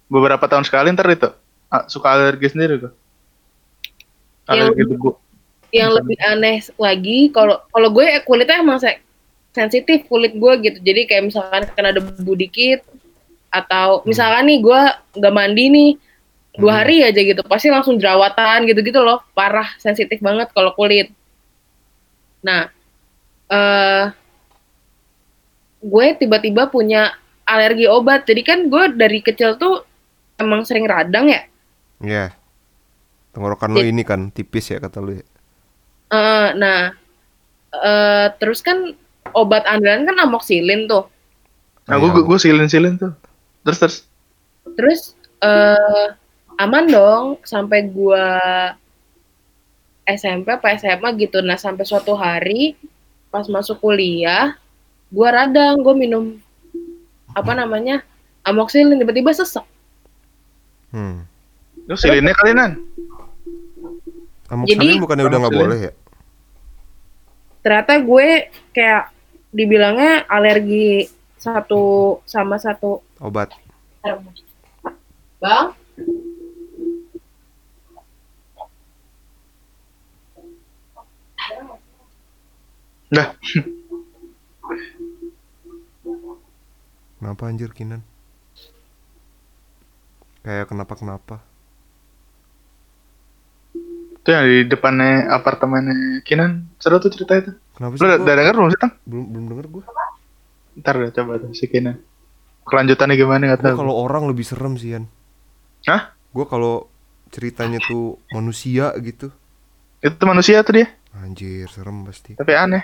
[0.08, 1.34] beberapa tahun sekali ntar itu
[1.68, 2.92] ah, suka alergi sendiri gua.
[4.46, 5.10] Yang- Alergi debu.
[5.74, 9.02] yang lebih aneh lagi kalau kalau gue kulitnya emang se-
[9.54, 12.82] sensitif kulit gue gitu jadi kayak misalkan kena debu dikit
[13.54, 14.82] atau misalkan nih gue
[15.22, 15.92] nggak mandi nih
[16.58, 16.80] dua Hmm.
[16.86, 21.10] hari aja gitu pasti langsung jerawatan gitu-gitu loh parah sensitif banget kalau kulit
[22.42, 22.70] nah
[23.50, 24.06] eh
[25.84, 27.14] gue tiba-tiba punya
[27.44, 29.82] alergi obat jadi kan gue dari kecil tuh
[30.38, 31.42] emang sering radang ya
[32.04, 32.36] Iya.
[33.32, 35.26] Tenggorokan lo ini kan tipis ya kata lu ya.
[36.12, 36.92] Eh, nah,
[37.74, 38.92] eh terus kan
[39.32, 41.08] obat andalan kan amoxicillin tuh.
[41.88, 42.02] Nah, Iya.
[42.04, 43.16] gua gua, gua silin-silin tuh.
[43.64, 43.98] Terus terus
[44.76, 45.02] Terus
[45.44, 46.08] eh
[46.60, 48.28] aman dong sampai gua
[50.04, 51.40] SMP apa SMA gitu.
[51.40, 52.76] Nah, sampai suatu hari
[53.32, 54.56] pas masuk kuliah,
[55.08, 56.36] gua radang, gua minum
[57.32, 58.04] apa namanya?
[58.44, 59.64] amoxicillin tiba-tiba sesek.
[60.92, 61.26] Hmm.
[61.90, 62.80] lu silinnya kalian
[64.52, 65.92] Amoxicillin bukannya udah nggak boleh ya?
[67.64, 68.30] Ternyata gue
[68.76, 69.13] kayak
[69.54, 73.56] dibilangnya alergi satu sama satu Obat.
[75.40, 75.76] Bang,
[83.14, 83.30] Dah.
[87.22, 88.04] Kenapa anjir Kinan?
[90.44, 91.40] Kayak kenapa-kenapa?
[94.20, 96.68] Itu yang di depannya apartemennya Kinan.
[96.82, 97.56] Seru tuh cerita itu.
[97.74, 98.06] Kenapa Lu sih?
[98.06, 98.94] udah, gua udah denger belum sih, Tang?
[99.04, 99.84] belum belum denger gue.
[100.74, 101.98] Ntar deh coba tuh si Kinan.
[102.64, 103.78] Kelanjutannya gimana nggak Gue tahu.
[103.78, 105.06] kalau orang lebih serem sih Yan.
[105.86, 106.14] Hah?
[106.32, 106.88] Gue kalau
[107.30, 109.34] ceritanya tuh manusia gitu.
[110.00, 110.88] Itu tuh manusia tuh dia.
[111.14, 112.34] Anjir serem pasti.
[112.34, 112.84] Tapi aneh.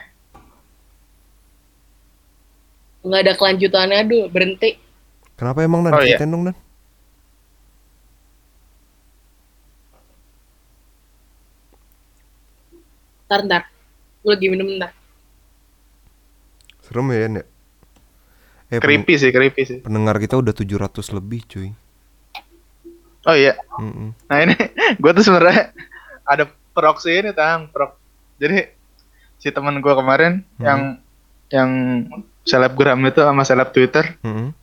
[2.99, 4.75] nggak ada kelanjutannya, aduh berhenti.
[5.39, 5.95] Kenapa emang Nan?
[5.95, 6.19] Oh, iya.
[6.19, 6.55] Ceritain dong Nan.
[13.27, 13.63] Ntar, ntar.
[14.29, 14.93] Gue lagi minum ntar.
[16.79, 17.29] Serem ya ya?
[17.33, 17.41] Eh,
[18.69, 19.77] pen- Creepy sih, creepy sih.
[19.81, 21.73] pendengar kita udah 700 lebih cuy.
[23.25, 23.57] Oh iya.
[23.75, 24.13] Mm-mm.
[24.23, 24.53] Nah ini
[25.01, 25.73] gue tuh sebenarnya
[26.21, 27.97] ada proxy ini tang prox.
[28.37, 28.69] Jadi
[29.35, 30.61] si teman gue kemarin Hmm.
[30.61, 30.79] yang
[31.49, 31.69] yang
[32.43, 34.53] selebgram itu sama seleb Twitter Mm-mm.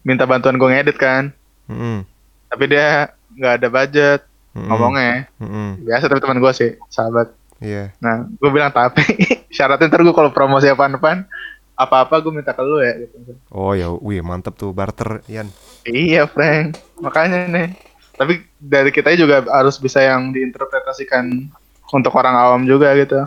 [0.00, 1.34] minta bantuan gue ngedit kan.
[1.66, 2.06] Mm-mm.
[2.46, 4.20] Tapi dia nggak ada budget
[4.54, 4.70] Mm-mm.
[4.70, 5.26] ngomongnya.
[5.36, 5.82] Mm-mm.
[5.82, 7.34] Biasa tapi teman gue sih sahabat.
[7.62, 7.94] Iya.
[8.02, 9.02] Nah gue bilang tapi
[9.56, 11.26] syaratnya ntar gue kalau promosi apaan-apaan
[11.74, 13.34] apa-apa gue minta ke lu ya gitu.
[13.50, 15.50] Oh ya, wih mantep tuh barter Yan.
[15.86, 17.68] Iya Frank makanya nih.
[18.14, 21.50] Tapi dari kita juga harus bisa yang diinterpretasikan
[21.90, 23.26] untuk orang awam juga gitu.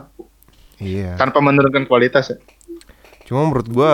[0.77, 1.17] Iya.
[1.17, 2.37] tanpa menurunkan kualitas ya.
[3.25, 3.93] Cuma menurut gua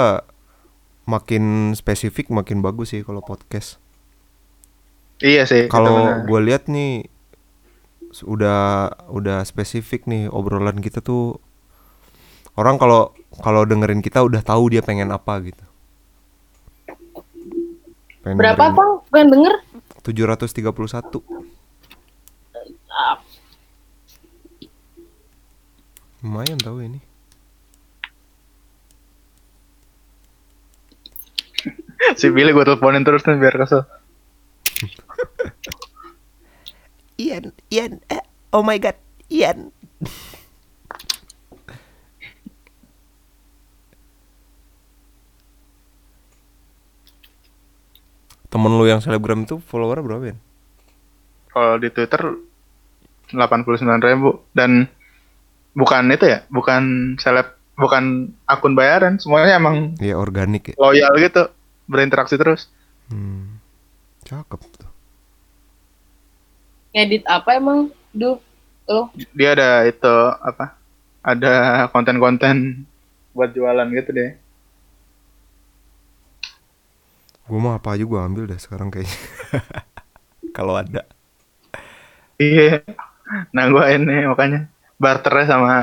[1.07, 3.79] makin spesifik makin bagus sih kalau podcast.
[5.23, 5.71] Iya sih.
[5.71, 7.07] Kalau gua lihat nih
[8.21, 11.41] udah udah spesifik nih obrolan kita tuh
[12.53, 13.09] orang kalau
[13.41, 15.65] kalau dengerin kita udah tahu dia pengen apa gitu.
[18.21, 18.91] Pengen Berapa dengerin bang?
[19.09, 19.53] Pengen denger?
[20.05, 21.23] 731.
[22.93, 23.17] Ah,
[26.21, 27.01] Lumayan tahu ini.
[32.19, 33.83] si Billy gue teleponin terus nih biar kesel.
[37.73, 38.21] Ian, eh,
[38.53, 38.93] oh my god,
[39.33, 39.73] Ian.
[48.53, 50.35] Temen lu yang selebgram itu follower berapa ya?
[51.49, 52.21] Kalau di Twitter
[53.33, 53.65] 89
[54.05, 54.85] ribu dan
[55.73, 60.75] bukan itu ya, bukan seleb, bukan akun bayaran, semuanya emang Iya organik ya.
[60.77, 61.49] loyal gitu,
[61.89, 62.69] berinteraksi terus.
[63.09, 63.57] Hmm.
[64.29, 64.92] Cakep tuh.
[66.93, 67.89] Ngedit apa emang?
[68.13, 68.37] Duh,
[68.85, 70.77] lo Dia ada itu apa?
[71.25, 71.53] Ada
[71.89, 72.85] konten-konten
[73.33, 74.31] buat jualan gitu deh.
[77.49, 79.17] Gue mau apa aja gue ambil dah sekarang kayaknya.
[80.57, 81.03] Kalau ada.
[82.37, 82.85] Iya.
[83.55, 84.69] Nah gua ini makanya
[85.01, 85.73] barternya sama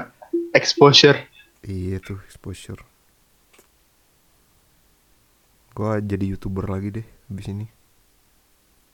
[0.54, 1.18] exposure.
[1.66, 2.82] Iya tuh exposure.
[5.74, 7.66] Gue jadi youtuber lagi deh habis ini.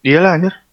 [0.07, 0.66] Iyalah anjir.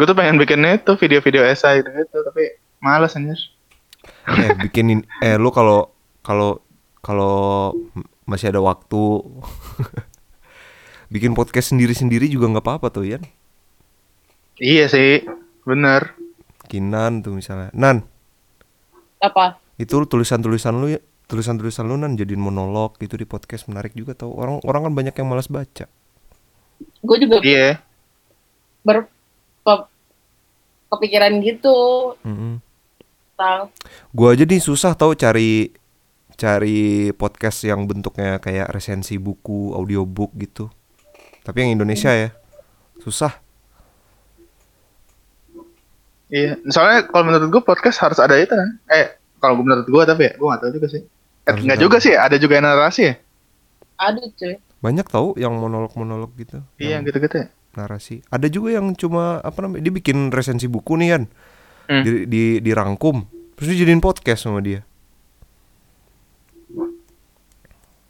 [0.00, 3.36] Gue tuh pengen bikin itu video-video esai gitu, gitu tapi males anjir.
[4.32, 5.92] eh bikinin eh lu kalau
[6.24, 6.64] kalau
[7.04, 7.76] kalau
[8.24, 8.96] masih ada waktu
[11.12, 13.22] bikin podcast sendiri-sendiri juga nggak apa-apa tuh Yan.
[14.56, 15.28] Iya sih,
[15.62, 16.16] bener.
[16.64, 17.68] Kinan tuh misalnya.
[17.72, 18.04] Nan,
[19.20, 19.60] apa?
[19.76, 24.32] itu tulisan-tulisan lu ya tulisan-tulisan lu nan jadiin monolog gitu di podcast menarik juga tau
[24.32, 25.88] orang orang kan banyak yang malas baca
[27.00, 27.80] Gue juga Iya.
[28.80, 29.12] ber ke-
[30.90, 31.78] kepikiran gitu
[32.20, 33.70] tentang
[34.10, 35.70] gua aja nih susah tau cari
[36.34, 36.80] cari
[37.14, 40.68] podcast yang bentuknya kayak resensi buku audiobook gitu
[41.40, 42.30] tapi yang Indonesia ya
[42.98, 43.32] susah
[46.30, 46.62] Iya.
[46.70, 48.78] Soalnya kalau menurut gue podcast harus ada itu kan.
[48.86, 51.02] Eh, kalau gue menurut gue tapi ya, gue gak tahu juga sih.
[51.42, 53.14] Eh, enggak juga sih, ada juga yang narasi ya.
[53.98, 57.46] ada cuy banyak tau yang monolog-monolog gitu Iya, yang gitu-gitu ya.
[57.72, 58.22] Narasi.
[58.28, 61.24] Ada juga yang cuma apa namanya dia bikin resensi buku nih kan
[61.90, 62.06] Hmm.
[62.06, 63.26] di, di dirangkum.
[63.58, 64.86] Terus dijadiin podcast sama dia.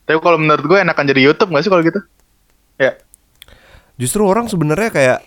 [0.04, 2.00] Tapi kalau menurut gue enakan jadi YouTube gak sih kalau gitu?
[2.76, 2.96] Ya.
[3.96, 5.18] justru orang sebenarnya kayak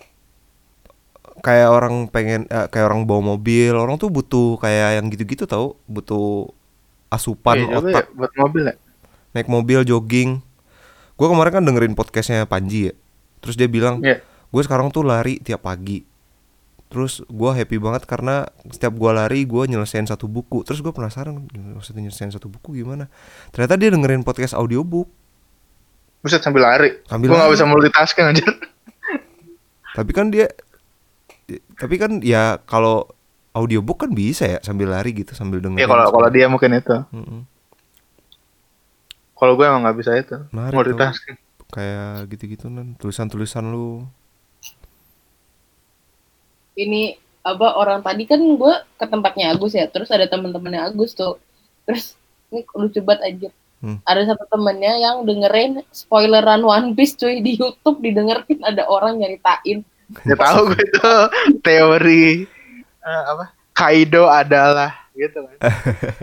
[1.45, 3.73] kayak orang pengen eh, kayak orang bawa mobil.
[3.73, 5.77] Orang tuh butuh kayak yang gitu-gitu tau.
[5.85, 6.49] Butuh
[7.09, 8.05] asupan juga otak.
[8.05, 8.75] ya, buat mobil ya.
[9.33, 10.41] naik mobil jogging.
[11.13, 12.93] Gue kemarin kan dengerin podcastnya Panji ya
[13.43, 14.23] terus dia bilang Iya.
[14.23, 16.07] gue sekarang tuh lari tiap pagi
[16.87, 21.43] terus gue happy banget karena setiap gue lari gue nyelesain satu buku terus gue penasaran
[21.75, 23.09] maksudnya nyelesain satu buku gimana
[23.51, 25.09] ternyata dia dengerin podcast audiobook
[26.23, 27.03] Buset sambil lari.
[27.03, 28.47] Sambil gue gak bisa multitasking aja.
[29.99, 30.47] tapi kan dia
[31.75, 33.11] tapi kan ya kalau
[33.51, 36.95] audiobook kan bisa ya sambil lari gitu sambil dengerin Iya kalau kalau dia mungkin itu.
[37.11, 37.43] Mm-mm.
[39.35, 40.39] Kalau gue emang gak bisa itu.
[40.55, 41.35] Menarik Multitasking.
[41.73, 44.05] Kayak gitu-gitu kan tulisan-tulisan lu
[46.77, 51.41] ini apa orang tadi kan gue ke tempatnya Agus ya terus ada teman-temannya Agus tuh
[51.89, 52.13] terus
[52.53, 53.49] ini lucu banget aja
[53.83, 53.99] Hmm.
[54.07, 59.83] ada satu temennya yang dengerin spoileran One Piece cuy di YouTube didengerin ada orang nyeritain
[60.23, 61.11] Ya tahu gue itu
[61.65, 62.45] teori
[63.03, 63.51] eh, apa?
[63.73, 65.57] Kaido adalah gitu kan.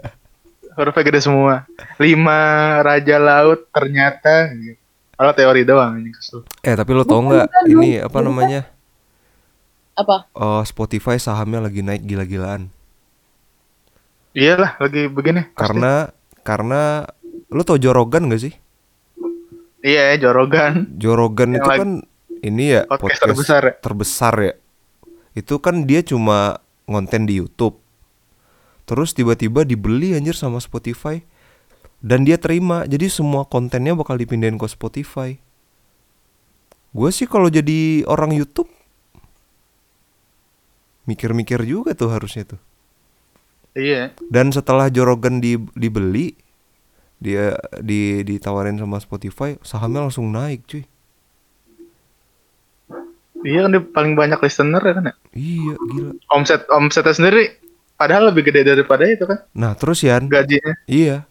[0.78, 1.66] Hurufnya gede semua.
[1.98, 2.40] Lima
[2.80, 4.79] raja laut ternyata gitu.
[5.20, 6.40] Kalau teori doang ini kesel.
[6.58, 8.06] eh tapi lo tau nggak Bukan, ini bukan.
[8.06, 8.60] apa namanya
[9.92, 12.72] apa Oh, Spotify sahamnya lagi naik gila-gilaan
[14.30, 15.42] Iyalah lagi begini.
[15.44, 15.58] pasti.
[15.58, 15.92] karena
[16.40, 16.80] karena
[17.48, 18.54] lo tau Jorogan gak sih
[19.80, 21.90] iya Jorogan Jorogan Yang itu lagi- kan
[22.40, 23.72] ini ya podcast terbesar ya.
[23.76, 24.52] terbesar ya
[25.32, 27.76] itu kan dia cuma ngonten di YouTube
[28.82, 31.20] terus tiba-tiba dibeli anjir sama Spotify
[32.00, 32.88] dan dia terima.
[32.88, 35.36] Jadi semua kontennya bakal dipindahin ke Spotify.
[36.90, 38.66] Gue sih kalau jadi orang YouTube
[41.06, 42.60] mikir-mikir juga tuh harusnya tuh.
[43.70, 44.10] Iya.
[44.26, 46.34] dan setelah Jorogan di, dibeli
[47.22, 50.82] dia di ditawarin sama Spotify sahamnya langsung naik cuy.
[53.46, 55.14] Iya kan dia paling banyak listener ya kan ya.
[55.38, 56.10] iya gila.
[56.34, 57.62] Omset omsetnya sendiri
[57.94, 59.38] padahal lebih gede daripada itu kan?
[59.54, 60.26] Nah terus Yan?
[60.26, 60.74] Gajinya?
[60.90, 61.29] Iya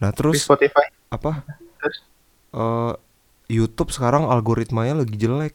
[0.00, 0.88] nah di terus Spotify.
[1.12, 1.44] apa?
[1.78, 1.96] Terus?
[2.56, 2.94] Eh
[3.50, 5.54] YouTube sekarang algoritmanya lagi jelek.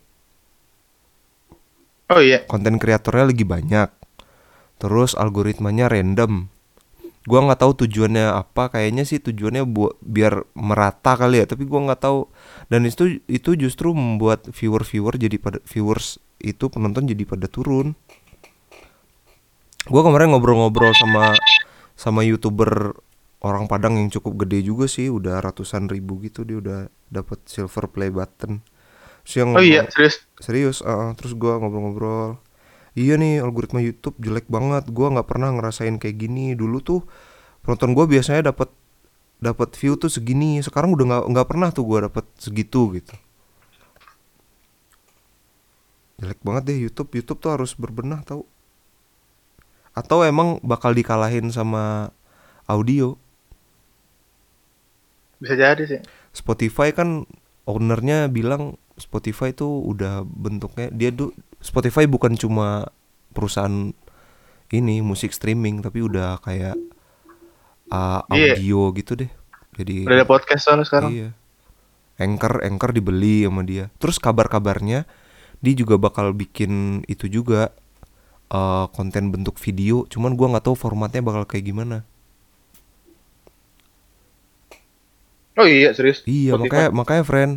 [2.05, 2.45] Oh iya.
[2.45, 3.89] konten kreatornya lagi banyak.
[4.77, 6.53] Terus algoritmanya random.
[7.25, 8.69] Gua nggak tahu tujuannya apa.
[8.69, 11.49] Kayaknya sih tujuannya buat biar merata kali ya.
[11.49, 12.29] Tapi gua nggak tahu.
[12.69, 17.97] Dan itu itu justru membuat viewer viewer jadi pada viewers itu penonton jadi pada turun.
[19.89, 21.33] Gua kemarin ngobrol-ngobrol sama
[21.97, 23.01] sama youtuber
[23.45, 26.79] orang Padang yang cukup gede juga sih udah ratusan ribu gitu dia udah
[27.13, 28.65] dapat silver play button.
[29.21, 30.25] Terus dia Oh iya serius.
[30.41, 32.41] serius uh, terus gua ngobrol-ngobrol
[32.97, 36.57] iya nih algoritma YouTube jelek banget gua nggak pernah ngerasain kayak gini.
[36.57, 37.05] Dulu tuh
[37.61, 38.73] penonton gua biasanya dapat
[39.37, 43.13] dapat view tuh segini sekarang udah nggak nggak pernah tuh gua dapat segitu gitu.
[46.17, 48.49] Jelek banget deh YouTube YouTube tuh harus berbenah tau.
[49.93, 52.09] Atau emang bakal dikalahin sama
[52.65, 53.21] audio
[55.39, 56.01] Bisa jadi sih.
[56.31, 57.23] Spotify kan
[57.65, 62.87] ownernya bilang Spotify tuh udah bentuknya dia tuh Spotify bukan cuma
[63.35, 63.91] perusahaan
[64.71, 66.77] ini musik streaming tapi udah kayak
[67.91, 69.31] uh, audio gitu deh.
[69.75, 71.11] Jadi Udah ada podcast soalnya sekarang.
[71.11, 71.29] iya.
[72.15, 73.91] Anchor Anchor dibeli sama dia.
[73.99, 75.03] Terus kabar-kabarnya
[75.59, 77.75] dia juga bakal bikin itu juga
[78.51, 80.07] uh, konten bentuk video.
[80.07, 82.07] Cuman gua nggak tahu formatnya bakal kayak gimana.
[85.55, 86.19] Oh iya serius.
[86.27, 86.67] Iya Spotify.
[86.67, 87.53] makanya makanya friend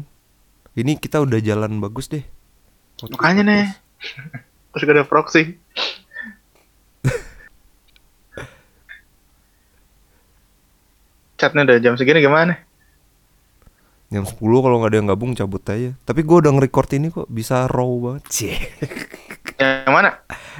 [0.78, 2.22] ini kita udah jalan bagus deh.
[3.10, 3.66] Makanya nih.
[4.70, 5.58] Terus gak ada proxy.
[11.38, 12.58] Chatnya udah jam segini gimana?
[14.08, 15.92] Jam 10 kalau nggak ada yang gabung cabut aja.
[16.02, 18.22] Tapi gua udah nge-record ini kok bisa raw banget.
[18.32, 18.56] Cie.
[19.58, 20.10] Yang mana?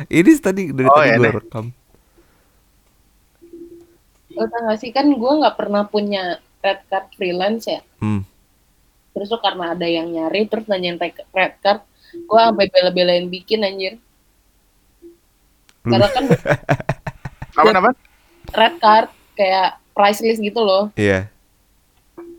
[0.07, 1.35] Ini tadi dari Oh, tadi ya gua deh.
[1.41, 1.67] rekam.
[4.37, 7.81] Lo tau gak sih kan gue nggak pernah punya red card freelance ya.
[7.99, 8.23] Hmm.
[9.15, 11.81] Terus tuh karena ada yang nyari terus nanyain red red card,
[12.15, 13.99] gue sampai bela-belain bikin anjir.
[15.83, 16.25] Karena kan
[17.59, 17.91] Apa apa?
[18.55, 20.95] red card kayak price list gitu loh.
[20.95, 21.27] Iya.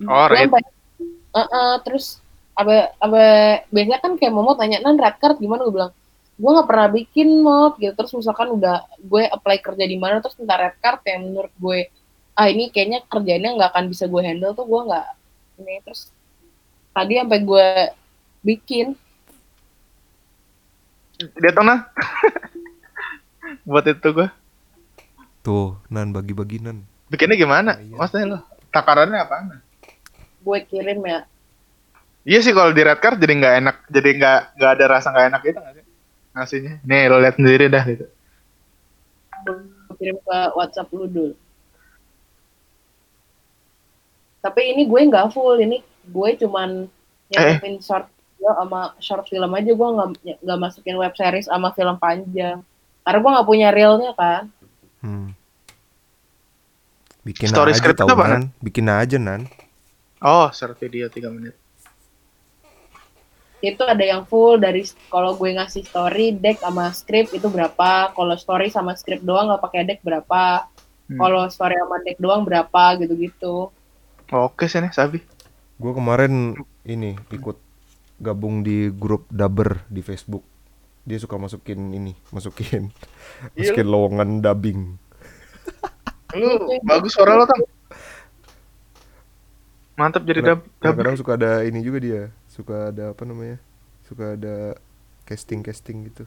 [0.07, 0.47] Oh, Gua rate.
[0.47, 0.63] sampai
[1.29, 2.05] Heeh, terus
[2.57, 3.25] abe abe
[3.71, 5.93] biasanya kan kayak Momot nanya nan red card gimana gue bilang
[6.35, 10.35] gue nggak pernah bikin mod gitu terus misalkan udah gue apply kerja di mana terus
[10.35, 11.87] minta red card yang menurut gue
[12.39, 15.07] ah ini kayaknya kerjanya nggak akan bisa gue handle tuh gue nggak
[15.59, 16.07] ini terus
[16.95, 17.67] tadi sampai gue
[18.47, 18.95] bikin
[21.19, 21.83] Dia tahu nah.
[23.67, 24.31] Buat itu gua.
[25.43, 26.87] Tuh, nan bagi-bagi nan.
[27.11, 27.75] Bikinnya gimana?
[27.75, 27.99] Iya.
[27.99, 28.39] Maksudnya lo?
[28.71, 29.59] Takarannya apaan?
[30.39, 31.27] gue kirim ya
[32.23, 35.27] Iya sih kalau di red card jadi nggak enak, jadi nggak nggak ada rasa nggak
[35.27, 35.85] enak gitu nggak sih?
[36.31, 36.73] Ngasihnya.
[36.87, 38.05] Nih lo lihat sendiri dah gitu.
[39.43, 41.33] gue kirim ke WhatsApp lu dulu
[44.39, 46.87] tapi ini gue nggak full ini gue cuman
[47.29, 50.09] nyiapin short video sama short film aja gue nggak
[50.41, 52.63] nggak masukin web series sama film panjang
[53.01, 54.47] karena gue nggak punya reelnya kan
[54.99, 55.31] Hmm.
[57.23, 58.51] Bikin Story aja script apa, nan.
[58.59, 59.47] Bikin aja nan.
[60.19, 61.55] Oh, short video 3 menit.
[63.59, 68.31] itu ada yang full dari kalau gue ngasih story deck sama script itu berapa kalau
[68.35, 70.63] story sama script doang nggak pakai deck berapa
[71.09, 71.17] Hmm.
[71.17, 73.67] kalau story sama deck doang berapa gitu-gitu
[74.29, 75.25] Oke sih nih, Sabi.
[75.81, 76.53] Gue kemarin
[76.85, 77.57] ini ikut
[78.21, 80.45] gabung di grup Daber di Facebook.
[81.07, 82.93] Dia suka masukin ini, masukin
[83.57, 84.81] Iya, masukin lowongan dubbing.
[86.37, 86.49] Lu
[86.85, 87.63] bagus suara lo, Tang.
[89.97, 90.61] Mantap jadi dab.
[90.61, 90.93] dab.
[90.93, 92.21] Kadang-kadang suka ada ini juga dia,
[92.53, 93.57] suka ada apa namanya?
[94.05, 94.77] Suka ada
[95.25, 96.23] casting-casting gitu.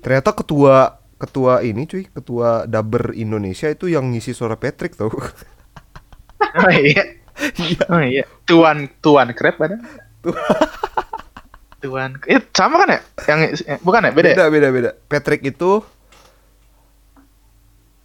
[0.00, 5.12] Ternyata ketua ketua ini cuy, ketua Daber Indonesia itu yang ngisi suara Patrick tau.
[6.40, 7.04] Oh iya.
[7.90, 8.24] Oh iya.
[8.46, 9.76] Tuan Tuan Crab ada?
[11.82, 12.16] Tuan.
[12.30, 13.00] Eh, sama kan ya?
[13.28, 13.40] Yang
[13.82, 14.10] bukan ya?
[14.14, 14.28] Beda.
[14.30, 14.34] ya?
[14.34, 14.90] beda beda beda.
[15.10, 15.82] Patrick itu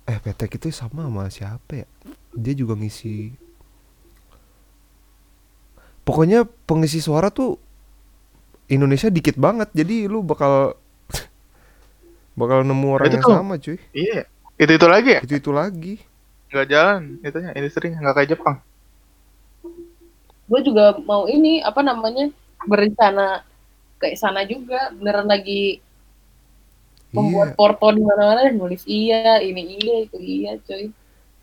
[0.10, 1.88] eh Patrick itu sama sama siapa ya?
[2.34, 3.34] Dia juga ngisi
[6.10, 7.62] Pokoknya pengisi suara tuh
[8.66, 9.70] Indonesia dikit banget.
[9.78, 10.74] Jadi lu bakal
[12.40, 13.36] bakal nemu orang Itu yang tuh.
[13.38, 13.78] sama cuy.
[13.94, 14.26] Iya.
[14.58, 15.22] Itu itu lagi ya?
[15.22, 15.96] Itu itu lagi.
[16.50, 18.58] Nggak jalan itunya industrinya nggak kayak Jepang.
[20.50, 22.34] gue juga mau ini apa namanya
[22.66, 23.46] berencana
[23.98, 25.78] ke sana juga beneran lagi
[27.10, 27.14] Iya.
[27.14, 30.90] membuat porto di mana-mana dan nulis iya ini iya itu iya cuy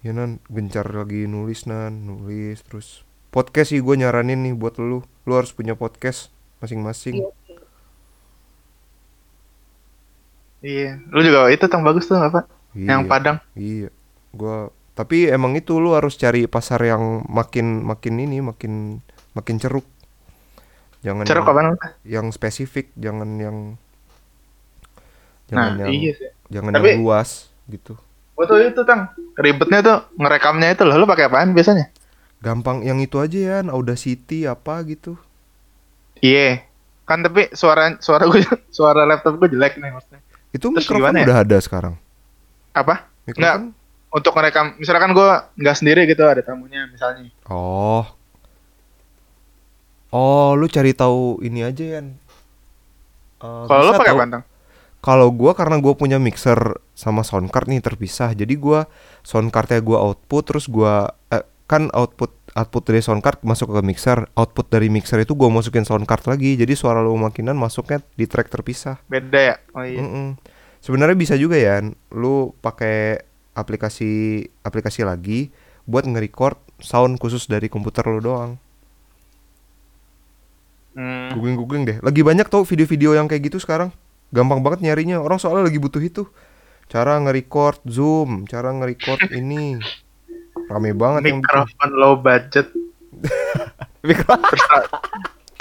[0.01, 5.03] Ya nan gencar lagi nulis nan, nulis terus podcast sih gue nyaranin nih buat lu.
[5.23, 7.19] Lu harus punya podcast masing-masing.
[7.19, 7.31] Iya.
[10.63, 10.91] Iya.
[11.11, 12.47] Lu juga itu tang bagus tuh apa?
[12.75, 13.11] Yang Iya.
[13.11, 13.37] Padang.
[13.55, 13.89] Iya,
[14.31, 18.99] gua tapi emang itu lu harus cari pasar yang makin makin ini makin
[19.31, 19.85] makin ceruk.
[21.05, 21.69] Jangan Ceruk yang, apaan?
[22.03, 23.57] yang spesifik, jangan yang
[25.47, 26.31] Nah, jangan yang iya sih.
[26.51, 27.31] jangan Tapi- yang luas
[27.71, 27.95] gitu.
[28.35, 30.99] Gua tuh itu tang ribetnya tuh ngerekamnya itu loh.
[30.99, 31.89] Lu pakai apaan biasanya?
[32.43, 35.15] Gampang yang itu aja ya, Audacity apa gitu.
[36.19, 36.67] Iya.
[37.07, 38.43] Kan tapi suara suara gue
[38.77, 40.21] suara laptop gue jelek nih maksudnya.
[40.51, 41.25] Itu Terus mikrofon ya?
[41.25, 41.95] udah ada sekarang.
[42.75, 43.07] Apa?
[43.25, 43.73] Mikrofon?
[44.11, 45.29] Untuk ngerekam misalkan gue
[45.61, 47.29] nggak sendiri gitu ada tamunya misalnya.
[47.51, 48.07] Oh.
[50.15, 52.17] Oh, lu cari tahu ini aja Yan.
[53.43, 54.45] Eh, Kalau lu pakai tahu- apa tang?
[55.05, 56.59] Kalau gua karena gua punya mixer
[56.91, 58.35] sama sound card nih terpisah.
[58.35, 58.91] Jadi gua
[59.23, 63.81] sound cardnya gua output terus gua eh, kan output output dari sound card masuk ke
[63.85, 68.01] mixer, output dari mixer itu gue masukin sound card lagi, jadi suara lu makinan masuknya
[68.17, 68.97] di track terpisah.
[69.13, 69.57] Beda ya?
[69.77, 70.01] Oh iya.
[70.01, 70.41] Mm-mm.
[70.81, 71.85] Sebenarnya bisa juga ya,
[72.17, 73.21] lu pakai
[73.57, 74.11] aplikasi
[74.61, 75.49] aplikasi lagi
[75.89, 78.61] buat nge-record sound khusus dari komputer lu doang.
[80.93, 81.33] Hmm.
[81.33, 81.99] Googling googling deh.
[82.01, 83.93] Lagi banyak tau video-video yang kayak gitu sekarang.
[84.29, 85.21] Gampang banget nyarinya.
[85.21, 86.25] Orang soalnya lagi butuh itu.
[86.87, 89.77] Cara nge-record Zoom, cara nge-record ini.
[90.69, 91.39] Rame banget yang.
[91.41, 92.73] Mikrofon low budget.
[94.09, 94.41] Mikrofon.
[94.47, 94.89] Ter-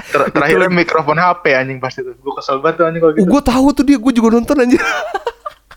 [0.06, 2.16] ter- terakhirnya mikrofon HP anjing pasti tuh.
[2.16, 3.28] Gue kesel banget tuh anjing kalau Oh, gitu.
[3.28, 4.80] gue tahu tuh dia, gue juga nonton anjir.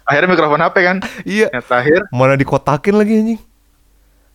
[0.09, 0.97] Akhirnya mikrofon HP kan.
[1.23, 1.53] iya.
[1.53, 3.41] Yang terakhir Mana dikotakin lagi anjing.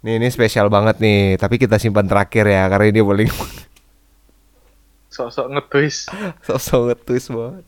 [0.03, 3.29] Nih, ini spesial banget nih, tapi kita simpan terakhir ya karena ini paling
[5.09, 6.09] sok-sok nge-twist.
[6.47, 7.65] sosok nge-twist banget.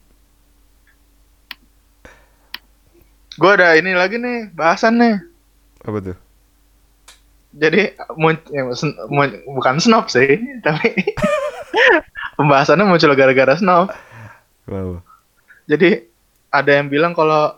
[3.35, 5.15] Gue ada ini lagi nih bahasan nih.
[5.83, 6.17] Apa tuh?
[7.55, 10.91] Jadi mun- ya, sen- mun- bukan snob sih, tapi
[12.37, 13.91] pembahasannya muncul gara-gara snob.
[14.65, 14.99] Kenapa?
[15.67, 16.03] Jadi
[16.51, 17.55] ada yang bilang kalau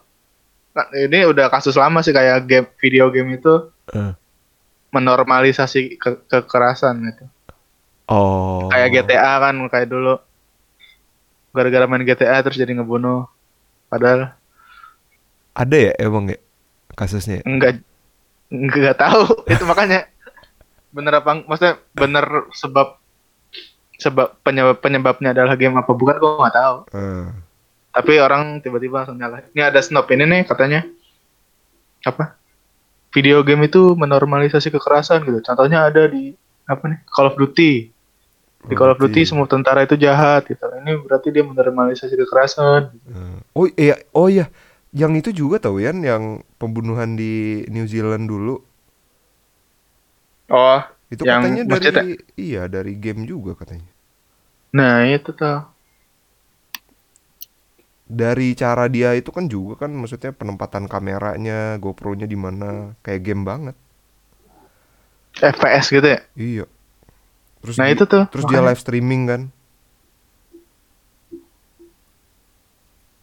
[0.77, 4.13] nah, ini udah kasus lama sih kayak game video game itu Eh.
[4.89, 7.25] menormalisasi ke- kekerasan gitu.
[8.05, 8.69] Oh.
[8.69, 10.15] Kayak GTA kan kayak dulu
[11.49, 13.25] gara-gara main GTA terus jadi ngebunuh.
[13.87, 14.37] Padahal
[15.51, 16.37] Ada ya emang ya
[16.93, 17.41] kasusnya?
[17.41, 17.43] ya?
[17.43, 17.81] enggak
[18.47, 20.05] enggak tahu itu makanya
[20.87, 22.95] bener apa maksudnya bener sebab
[23.95, 27.27] sebab penyebab penyebabnya adalah game apa bukan gue nggak tahu Eh.
[27.97, 29.41] Tapi orang tiba-tiba langsung nyala.
[29.49, 30.85] Ini ada snob ini nih katanya.
[32.05, 32.37] Apa?
[33.09, 35.41] Video game itu menormalisasi kekerasan gitu.
[35.41, 36.37] Contohnya ada di
[36.69, 36.99] apa nih?
[37.09, 37.89] Call of Duty.
[38.61, 40.61] Di Call of Duty semua tentara itu jahat gitu.
[40.61, 42.81] Ini berarti dia menormalisasi kekerasan.
[43.09, 44.45] Eh, Oh iya, oh iya,
[44.93, 46.23] yang itu juga tahu Yan, yang
[46.61, 48.61] pembunuhan di New Zealand dulu.
[50.51, 53.87] oh Itu Yang katanya dari iya dari game juga katanya.
[54.67, 55.63] nah itu tuh
[58.07, 63.43] Dari cara dia itu kan juga kan maksudnya penempatan kameranya, GoPro-nya di mana, kayak game
[63.43, 63.75] banget.
[65.37, 66.65] FPS gitu ya Iya.
[67.63, 68.67] Terus nah di- itu tuh terus dia makanya.
[68.67, 69.41] live streaming kan.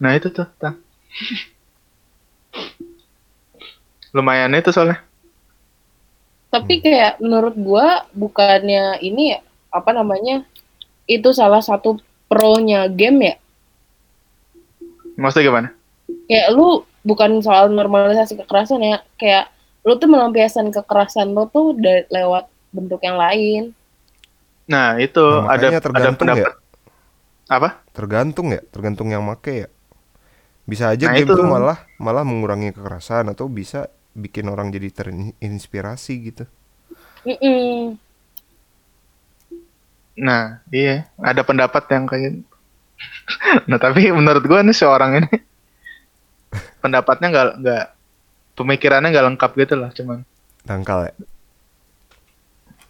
[0.02, 0.76] Nah itu tuh, Tang.
[4.14, 5.02] Lumayan itu soalnya.
[6.54, 9.38] Tapi kayak menurut gua bukannya ini ya
[9.78, 10.46] apa namanya
[11.16, 11.90] itu salah satu
[12.30, 13.34] pro-nya game ya.
[15.18, 15.68] Maksudnya gimana?
[16.28, 16.68] Kayak lu
[17.08, 19.44] bukan soal normalisasi kekerasan ya, kayak
[19.86, 22.44] lu tuh melampiaskan kekerasan lu tuh da- lewat
[22.76, 23.62] bentuk yang lain.
[24.72, 26.52] Nah itu Nah, ada ada tergantung pendapat.
[27.48, 27.84] Apa?
[27.96, 29.68] Tergantung ya, tergantung yang make ya.
[30.64, 31.36] Bisa aja Nah, game itu.
[31.36, 36.44] tuh malah malah mengurangi kekerasan atau bisa bikin orang jadi terinspirasi gitu.
[37.26, 37.98] Mm-mm.
[40.26, 42.32] Nah iya ada pendapat yang kayak.
[42.96, 43.64] Gitu.
[43.70, 45.30] nah tapi menurut gua nih seorang ini
[46.82, 47.84] pendapatnya nggak nggak
[48.54, 50.18] pemikirannya nggak lengkap gitu lah cuman
[50.62, 51.14] Dangkal ya.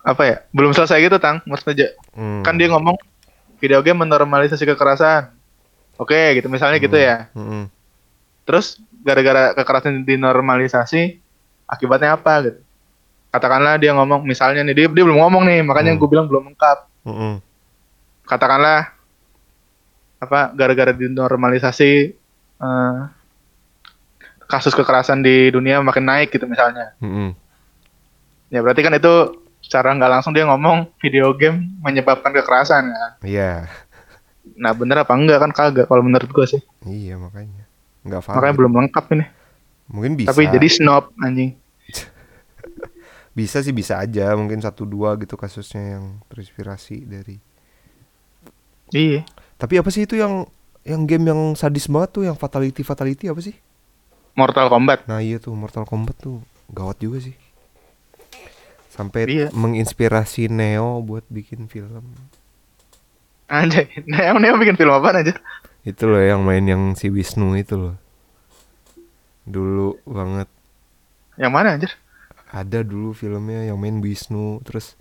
[0.04, 2.42] apa ya belum selesai gitu tang maksudnya Hmm.
[2.42, 2.94] kan dia ngomong
[3.56, 5.32] video game menormalisasi kekerasan
[5.96, 7.66] oke gitu misalnya gitu ya Mm-mm.
[8.44, 11.16] Terus gara-gara kekerasan dinormalisasi,
[11.64, 12.60] akibatnya apa gitu?
[13.28, 15.98] Katakanlah dia ngomong, misalnya nih dia, dia belum ngomong nih, makanya Hmm.
[15.98, 16.78] gue bilang belum lengkap.
[17.08, 17.40] Mm-mm.
[18.22, 18.92] Katakanlah
[20.24, 21.90] apa gara-gara dinormalisasi
[22.60, 22.98] eh,
[24.44, 26.92] kasus kekerasan di dunia makin naik gitu misalnya.
[27.00, 27.32] Mm-mm.
[28.52, 33.10] Ya berarti kan itu cara nggak langsung dia ngomong video game menyebabkan kekerasan kan.
[33.24, 33.66] Iya,
[34.54, 36.60] Nah bener apa enggak kan kagak kalau menurut gue sih.
[36.84, 37.64] iya makanya.
[38.04, 38.36] Nggak valid.
[38.36, 39.26] Makanya belum lengkap ini.
[39.88, 40.28] Mungkin bisa.
[40.32, 41.56] Tapi jadi snob anjing.
[43.38, 44.36] bisa sih bisa aja.
[44.36, 47.36] Mungkin satu dua gitu kasusnya yang terinspirasi dari.
[48.92, 49.24] Iya.
[49.56, 50.44] Tapi apa sih itu yang
[50.84, 53.54] yang game yang sadis banget tuh yang fatality fatality apa sih?
[54.34, 55.06] Mortal Kombat.
[55.06, 57.36] Nah iya tuh Mortal Kombat tuh gawat juga sih.
[58.90, 59.48] Sampai Iya.
[59.50, 62.14] menginspirasi Neo buat bikin film.
[63.46, 65.34] Anjay, Neo Neo bikin film apa aja?
[65.82, 67.94] Itu loh yang main yang si Wisnu itu loh.
[69.44, 70.48] Dulu banget
[71.36, 71.92] Yang mana anjir?
[72.54, 74.94] ada dulu filmnya yang main Wisnu terus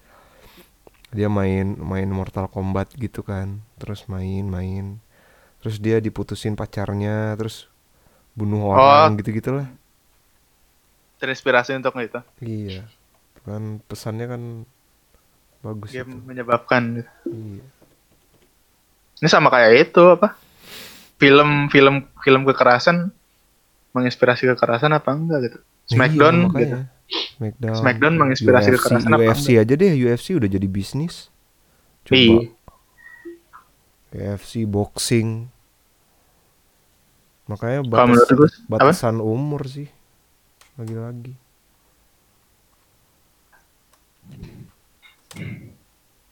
[1.13, 3.61] dia main main Mortal Kombat gitu kan.
[3.77, 4.97] Terus main-main.
[5.61, 7.69] Terus dia diputusin pacarnya terus
[8.33, 9.69] bunuh orang gitu-gitulah.
[11.21, 12.19] Terinspirasi untuk itu.
[12.41, 12.89] Iya.
[13.45, 14.41] Kan pesannya kan
[15.63, 16.25] bagus Game itu.
[16.27, 17.07] menyebabkan.
[17.29, 17.63] Iya.
[19.23, 20.35] Ini sama kayak itu apa?
[21.21, 23.13] Film film film kekerasan
[23.95, 25.57] menginspirasi kekerasan apa enggak gitu?
[25.93, 26.77] Smackdown Iya, gitu.
[27.09, 27.75] Smackdown.
[27.75, 31.29] Smackdown menginspirasi UFC, kekerasan apa UFC aja deh, UFC udah jadi bisnis.
[32.03, 32.15] Coba.
[32.17, 32.49] Iya.
[34.13, 35.49] UFC boxing.
[37.43, 38.87] Makanya batas, gue apa?
[38.87, 39.89] batasan umur sih.
[40.73, 41.35] Lagi-lagi.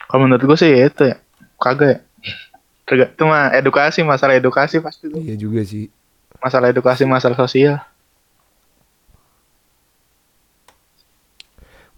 [0.02, 1.16] Kalau menurut gue sih itu ya
[1.58, 2.00] kagak ya.
[2.84, 5.22] Terga- Itu mah edukasi, masalah edukasi pasti tuh.
[5.24, 5.88] Iya juga sih.
[6.44, 7.80] Masalah edukasi, masalah sosial.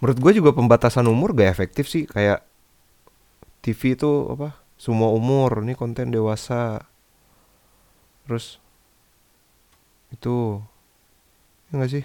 [0.04, 2.44] Menurut gue juga pembatasan umur gak efektif sih kayak
[3.64, 6.84] TV itu apa semua umur ini konten dewasa
[8.28, 8.60] terus
[10.12, 10.60] itu
[11.72, 12.04] ya gak sih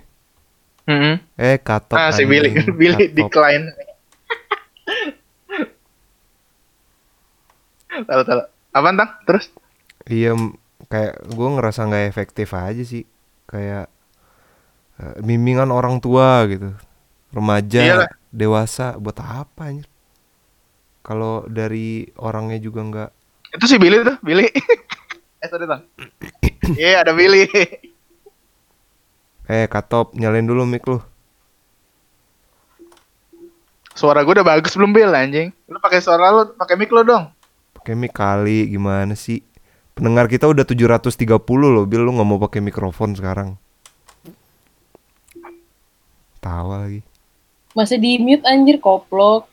[0.87, 1.19] Mm-mm.
[1.35, 3.75] eh katop Ah si Billy, Billy decline.
[7.99, 8.41] Tahu tahu.
[8.73, 9.11] Apaan tang?
[9.27, 9.51] Terus?
[10.09, 10.33] iya
[10.89, 13.05] kayak gue ngerasa nggak efektif aja sih
[13.45, 13.93] kayak
[14.97, 16.73] eh, bimbingan orang tua gitu
[17.31, 18.11] remaja Iyalah.
[18.31, 19.89] dewasa buat apa anjir
[21.01, 23.11] kalau dari orangnya juga nggak
[23.49, 24.45] Itu si Billy tuh, Billy.
[25.41, 25.81] eh sorry tang.
[26.77, 27.49] Iya ada Billy.
[29.49, 31.01] eh katop nyalain dulu mic lu
[33.93, 35.51] Suara gue udah bagus belum Bill anjing?
[35.67, 37.33] Lu pakai suara lu, pakai mic lu dong.
[37.73, 39.41] pakai mic kali gimana sih
[39.95, 41.17] pendengar kita udah 730
[41.57, 43.57] loh Bil lu nggak mau pakai mikrofon sekarang
[46.39, 47.01] tawa lagi
[47.79, 49.47] Masih di mute anjir koplok.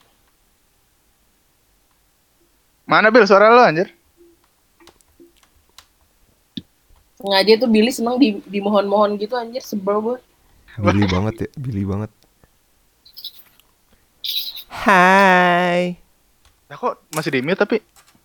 [2.90, 3.94] Mana Bill suara lu anjir?
[7.22, 10.18] Sengaja tuh Billy seneng di dimohon-mohon gitu anjir sebel gue.
[10.82, 12.12] Billy banget ya Billy banget
[14.68, 15.96] Hai
[16.68, 17.78] Nah kok masih di mute tapi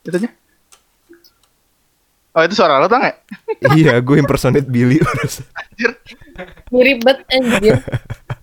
[0.02, 0.32] itunya?
[2.32, 3.14] Oh itu suara lu tang ya?
[3.76, 4.96] iya gue impersonate Billy
[5.60, 5.92] Anjir.
[6.72, 7.76] Mirip banget anjir.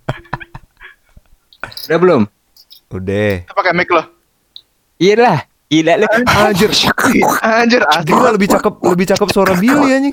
[1.88, 2.22] Udah belum?
[2.88, 4.04] udah Itu pakai mic lo.
[5.00, 5.38] Iya lah.
[5.68, 6.06] Gila lu.
[6.28, 6.68] anjir
[7.40, 10.12] Anjir asli gila lebih cakep lebih cakep suara Billy anjing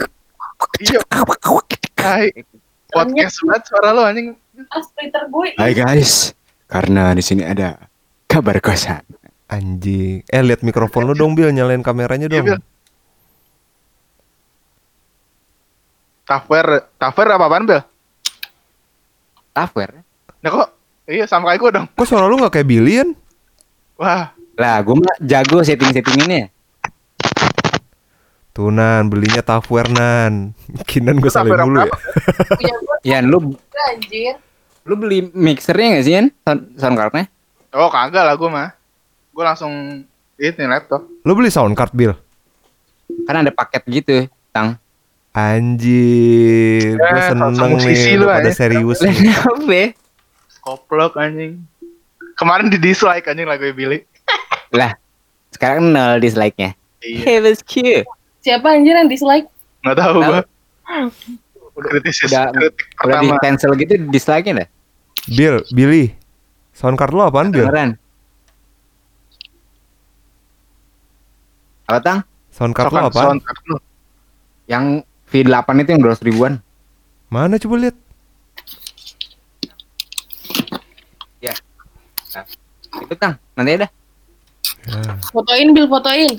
[0.79, 0.99] Iya.
[1.99, 2.31] Hai.
[2.87, 4.27] Podcast banget suara lu anjing.
[4.71, 5.47] Ah, Twitter gue.
[5.59, 6.31] Hai guys.
[6.67, 7.75] Karena di sini ada
[8.25, 9.03] kabar kosan.
[9.45, 12.59] anjing eh lihat mikrofon lu dong Bil nyalain kameranya Iya, dong Bil.
[16.25, 17.81] Tafwer, Tafwer apa apaan Bel?
[19.53, 20.01] Tafwer.
[20.41, 20.69] Nah kok
[21.05, 21.87] iya sama kayak gue dong.
[21.89, 23.09] kok suara lu nggak kayak Billy kan
[23.95, 26.51] Wah, Lah, gue mah jago setting-settinginnya.
[28.51, 30.51] Tuh Nan, belinya Tafwer Nan.
[30.89, 31.91] Kinan gue saling dulu ya.
[33.15, 33.55] Yan, lu
[33.91, 34.39] anjir.
[34.85, 36.27] lu beli mixernya gak sih Yan?
[36.43, 37.25] Sound, sound cardnya?
[37.71, 38.71] oh kagak lah gue mah.
[39.31, 39.71] Gue langsung
[40.35, 41.03] ini laptop.
[41.23, 42.15] Lu beli sound card Bil?
[43.27, 44.75] Kan ada paket gitu, Tang.
[45.31, 49.11] Anjir, gue Eh, seneng nih, lu pada serius Lah,
[49.67, 49.95] nih.
[50.65, 51.61] Koplok anjing.
[52.35, 54.01] Kemarin di dislike anjing lagu Billy.
[54.77, 54.97] Lah,
[55.53, 56.73] sekarang nol dislike-nya.
[57.05, 57.21] Iya.
[57.21, 58.03] Hey, that's cute.
[58.41, 59.45] Siapa anjir yang dislike?
[59.85, 60.41] Nggak tahu gue.
[61.75, 64.67] Kritis Udah- kritik Udah di cancel gitu dislike-nya dah.
[65.29, 66.13] Bill, Billy,
[66.73, 67.65] sound card lo apaan Bill?
[67.69, 67.97] Beneran.
[71.85, 72.19] Apa, Tang?
[72.49, 73.37] Sound card lo apaan?
[73.37, 73.77] soundtrack lu.
[74.65, 74.85] Yang
[75.29, 76.53] V8 itu yang 200 ribuan.
[77.29, 77.97] Mana coba lihat?
[83.05, 83.37] Itu, Tang.
[83.53, 83.87] Nanti ada.
[84.85, 85.17] Ya.
[85.29, 86.29] Fotoin Bil, fotoin.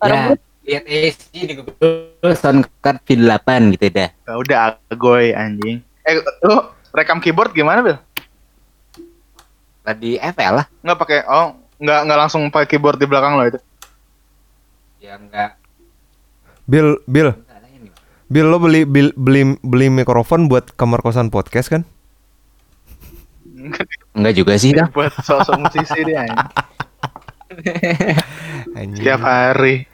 [0.00, 0.36] Taruh
[0.70, 4.12] Ya, lihat SG di Google sound card V8 gitu dah.
[4.12, 4.58] Ya udah
[4.92, 5.80] agoy anjing.
[6.04, 6.56] Eh lu
[6.92, 7.98] rekam keyboard gimana Bel?
[9.82, 10.66] Tadi FL lah.
[10.84, 13.58] Nggak pakai oh nggak nggak langsung pakai keyboard di belakang lo itu.
[15.00, 15.56] Ya enggak.
[16.68, 17.34] Bill, Bill,
[18.30, 21.82] Bill lo beli beli beli, beli mikrofon buat kamar kosan podcast kan?
[24.16, 24.90] Enggak juga sih, Tang.
[24.90, 26.48] buat sosok musisi dia anjing.
[28.78, 29.02] Anjing.
[29.02, 29.84] Tiap hari.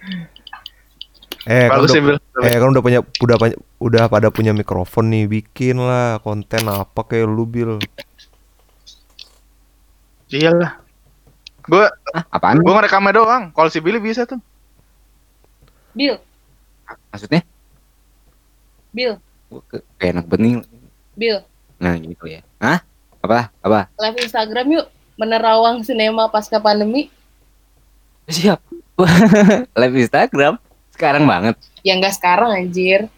[1.47, 5.25] Eh, kan Bagus udah, eh kan udah punya udah punya udah pada punya mikrofon nih,
[5.31, 7.79] bikin lah konten apa kayak lu Bill.
[10.29, 10.83] Iyalah.
[11.67, 12.59] Gue Hah, apaan?
[12.59, 13.45] gue ngerekamnya doang.
[13.51, 14.39] Kalau si Billy bisa tuh.
[15.91, 16.19] Bil,
[17.09, 17.41] Maksudnya?
[18.93, 19.17] Bil,
[19.49, 20.61] Gua ke- kayak enak bening.
[21.15, 21.41] Bil.
[21.79, 22.45] Nah, gitu ya.
[22.59, 22.85] Hah?
[23.27, 23.51] Apa?
[23.61, 23.81] Apa?
[23.99, 24.87] Live Instagram yuk.
[25.19, 27.11] Menerawang sinema pasca pandemi.
[28.31, 28.63] Siap.
[29.81, 30.55] Live Instagram
[30.97, 31.61] sekarang banget.
[31.85, 33.13] Ya enggak sekarang anjir.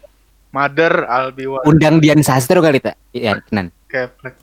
[0.49, 2.97] Mother Albiwa Undang Dian Sastro kali tak?
[3.13, 3.69] Iya, Kenan.
[3.85, 4.35] Keplek.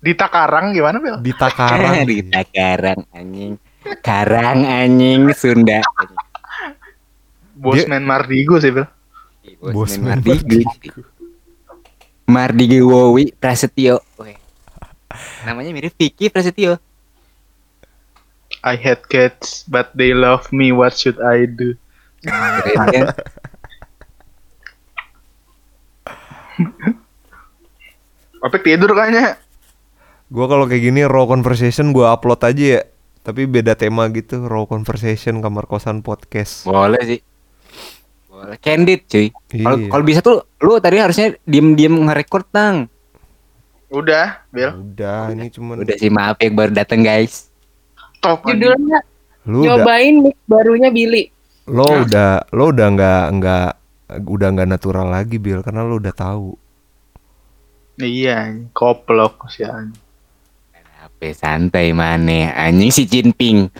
[0.00, 1.20] Dita Karang gimana Bel?
[1.20, 2.04] Di Takarang.
[2.08, 3.52] Di Karang anjing.
[4.00, 5.84] Karang anjing Sunda.
[7.56, 8.88] Bosman Mardigo sih Bel.
[9.60, 10.64] Bosman Mardigo.
[12.26, 14.02] Mardi Wowi Prasetyo.
[14.18, 14.45] Weh.
[15.44, 16.78] Namanya mirip Vicky Prasetyo.
[18.62, 20.70] I hate cats, but they love me.
[20.70, 21.74] What should I do?
[22.22, 23.14] Kan?
[28.42, 29.38] Opik tidur kayaknya.
[30.26, 32.82] Gua kalau kayak gini raw conversation gua upload aja ya.
[33.22, 36.62] Tapi beda tema gitu, raw conversation kamar kosan podcast.
[36.62, 37.20] Boleh sih.
[38.30, 38.54] Boleh.
[38.62, 39.34] Candid cuy.
[39.50, 39.90] Kalau Iya.
[39.90, 42.86] kalau bisa tuh lu tadi harusnya diem-diem nge-record tang.
[43.86, 44.72] Udah, Bill.
[44.74, 47.48] Udah, ini cuman Udah sih maaf ya baru dateng guys.
[48.18, 48.42] Top.
[48.42, 48.98] Judulnya
[49.46, 51.30] lu udah nyobain mix barunya Billy.
[51.66, 53.70] lo udah lo udah nggak nggak
[54.22, 56.58] udah nggak natural lagi Bill karena lo udah tahu.
[57.96, 60.02] Iya, koplok sih anjing.
[61.00, 63.70] Apa santai mana anjing si Jinping.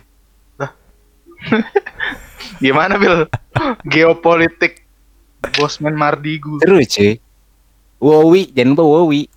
[2.63, 3.29] Gimana, Bill?
[3.85, 4.87] Geopolitik
[5.59, 6.59] Bosman Mardigu.
[6.65, 7.21] Seru cuy.
[8.01, 9.29] Wowi, jangan lupa Wowi.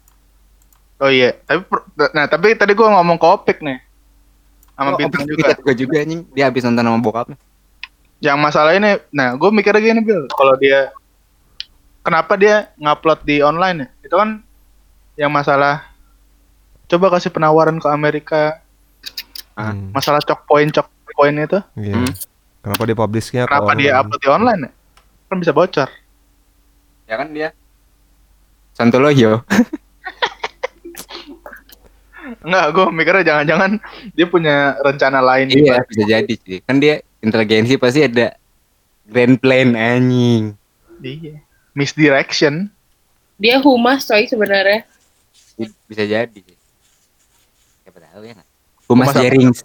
[1.00, 1.64] Oh iya, tapi
[2.12, 3.80] nah tapi tadi gua ngomong ke Opik nih.
[4.76, 5.48] Sama Oh, Bintang Opik juga.
[5.56, 6.22] juga juga anjing.
[6.36, 7.38] Dia habis nonton sama bokapnya.
[8.20, 10.92] Yang masalah ini, nah gue mikirnya gini Bill, kalau dia
[12.04, 13.88] kenapa dia ngupload di online ya?
[14.04, 14.44] Itu kan
[15.16, 15.88] yang masalah
[16.88, 18.60] coba kasih penawaran ke Amerika,
[19.56, 19.72] Ah.
[19.72, 21.96] Hmm, masalah cok poin cok poin itu, iya.
[21.96, 22.12] Hmm.
[22.60, 24.00] Kenapa dia publishnya ke kenapa dia online?
[24.04, 24.72] upload di online ya?
[25.28, 25.90] Kan bisa bocor.
[27.08, 27.50] Ya kan dia.
[28.76, 29.44] Santoloyo.
[32.40, 33.72] Enggak, gue mikirnya jangan-jangan
[34.16, 36.64] dia punya rencana lain di Iya, bisa jadi sih.
[36.64, 38.40] Kan dia inteligensi pasti ada
[39.04, 40.56] grand plan anjing.
[41.04, 41.44] Iya.
[41.76, 42.72] Misdirection.
[43.36, 44.88] Dia humas coy sebenarnya.
[45.88, 46.58] Bisa jadi sih.
[47.84, 48.50] Siapa tahu ya nggak?
[48.88, 49.20] Humas Humas?
[49.20, 49.60] Jerings.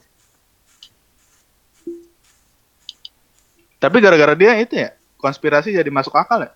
[3.78, 6.52] Tapi gara-gara dia itu ya, konspirasi jadi masuk akal ya.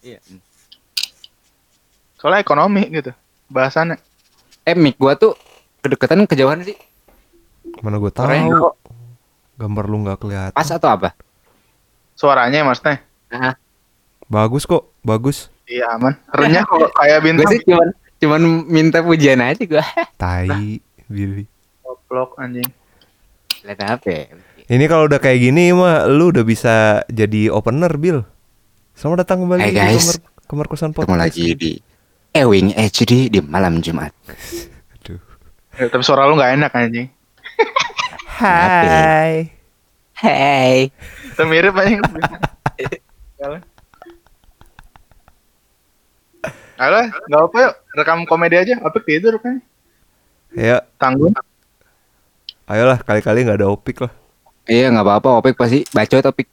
[0.00, 0.18] Iya.
[2.22, 3.10] Soalnya ekonomi gitu.
[3.50, 3.98] Bahasannya.
[4.62, 5.34] Eh, mic gua tuh
[5.80, 6.78] kedekatan kejauhan sih.
[7.80, 8.62] Mana Suaranya tahu.
[8.62, 8.74] kok
[9.52, 10.54] Gambar lu nggak kelihatan.
[10.54, 11.10] pas atau apa?
[12.14, 13.02] Suaranya maksudnya.
[14.26, 15.50] Bagus kok, bagus.
[15.64, 16.14] Iya aman.
[16.28, 17.48] Renyah kok kayak bintang.
[17.48, 19.82] sih cuman cuman minta pujian aja gua.
[20.22, 21.44] Tai, Billy.
[21.80, 22.70] Koplok anjing.
[23.62, 24.22] Lihat apa ya?
[24.64, 26.74] Ini kalau udah kayak gini mah lu udah bisa
[27.06, 28.22] jadi opener, Bill.
[28.94, 29.98] Selamat datang kembali Hai, di guys.
[29.98, 31.18] kamar, kamar kosan Ketemu podcast.
[31.20, 31.72] lagi di
[32.32, 34.08] Ewing HD di malam Jumat.
[34.96, 35.20] Aduh.
[35.76, 37.08] Ya, tapi suara lu nggak enak anjing.
[38.40, 39.52] Hai.
[40.16, 40.88] Hey.
[41.28, 42.00] Itu mirip anjing.
[46.80, 47.74] Halo, nggak apa yuk.
[48.00, 48.80] Rekam komedi aja.
[48.80, 49.60] Opik tidur kan?
[50.56, 51.36] Ya, Tanggung.
[52.64, 54.12] ayolah kali-kali nggak ada opik lah.
[54.64, 56.48] Iya nggak apa-apa, Opik pasti bacot Opik.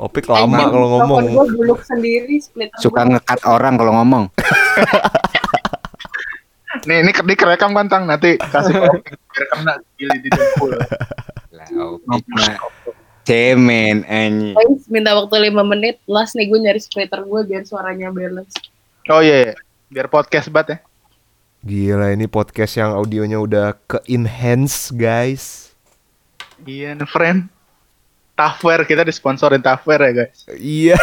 [0.00, 1.24] Opik lama Anjing, kalau ngomong.
[1.28, 2.72] Gue buluk sendiri split.
[2.80, 4.24] Suka ngekat orang kalau ngomong.
[6.88, 10.72] Nih, ini ini kerekam kan tang nanti kasih Opik biar kena gili di dengkul.
[11.52, 11.68] Lah,
[12.00, 12.56] Opik mah
[13.28, 14.56] cemen anjing.
[14.56, 16.00] Guys, minta waktu 5 menit.
[16.08, 18.56] Last nih gue nyari splitter gue biar suaranya balance.
[19.12, 19.54] Oh iya, iya.
[19.92, 20.78] biar podcast banget ya.
[21.60, 25.76] Gila ini podcast yang audionya udah ke enhance guys.
[26.64, 27.59] Iya, nih, friend.
[28.40, 30.48] Tafware kita disponsorin Tafware ya guys.
[30.56, 30.96] Iya.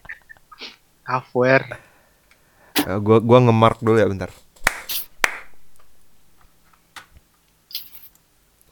[1.04, 1.76] Tafware.
[2.80, 4.32] Eh, gua gua nge-mark dulu ya bentar.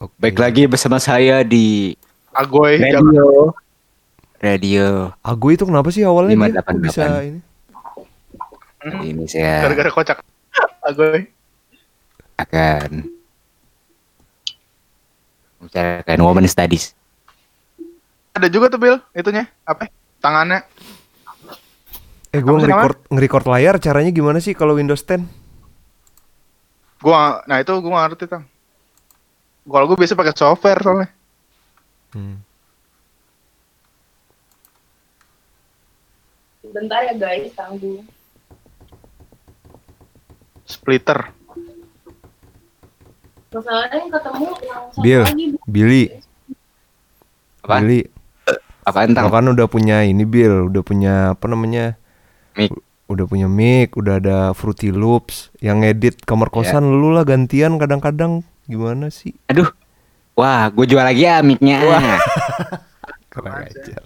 [0.01, 0.17] Oke.
[0.17, 1.93] Baik lagi bersama saya di
[2.33, 2.81] Agoy.
[2.81, 3.53] radio.
[4.41, 5.13] Radio.
[5.21, 7.23] Agu itu kenapa sih awalnya Lima dia delapan kok bisa delapan.
[7.29, 7.39] ini?
[9.13, 10.17] Ini saya Gara-gara kocak.
[10.89, 11.29] Agoy.
[12.33, 13.13] akan
[15.61, 16.97] membicarakan woman studies.
[18.33, 19.45] Ada juga tuh Bill, itunya.
[19.61, 19.85] Apa?
[20.17, 20.65] Tangannya.
[22.33, 25.21] Eh sih nge-record nge-record layar caranya gimana sih kalau Windows 10?
[26.97, 28.43] Gua nah itu gua nggak ngerti tang.
[29.69, 31.09] Kalau gua biasa pakai software soalnya.
[32.17, 32.41] Hmm.
[36.73, 38.01] Bentar ya guys, tanggung.
[40.65, 41.29] Splitter.
[43.53, 45.21] Masalahnya ketemu yang Bill.
[45.21, 45.45] lagi.
[45.69, 46.03] Billy,
[47.61, 47.77] Apa?
[47.77, 47.99] Billy,
[48.83, 49.31] Apaan lo tang?
[49.31, 51.95] kan udah punya ini Bill, udah punya apa namanya?
[52.59, 52.71] Mic.
[53.07, 56.53] Udah punya mic, udah ada Fruity Loops, yang ngedit kamar Ya.
[56.55, 59.35] kosan lu lah gantian kadang-kadang gimana sih?
[59.47, 59.67] Aduh.
[60.33, 61.77] Wah, gue jual lagi ya mic-nya.
[63.33, 63.69] Kurang aja.
[63.69, 64.01] ajar.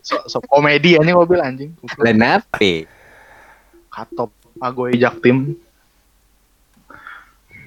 [0.00, 1.70] So, so komedi anjing mobil anjing.
[2.00, 2.88] Dan apa?
[3.92, 5.52] Katop Agoy Jaktim.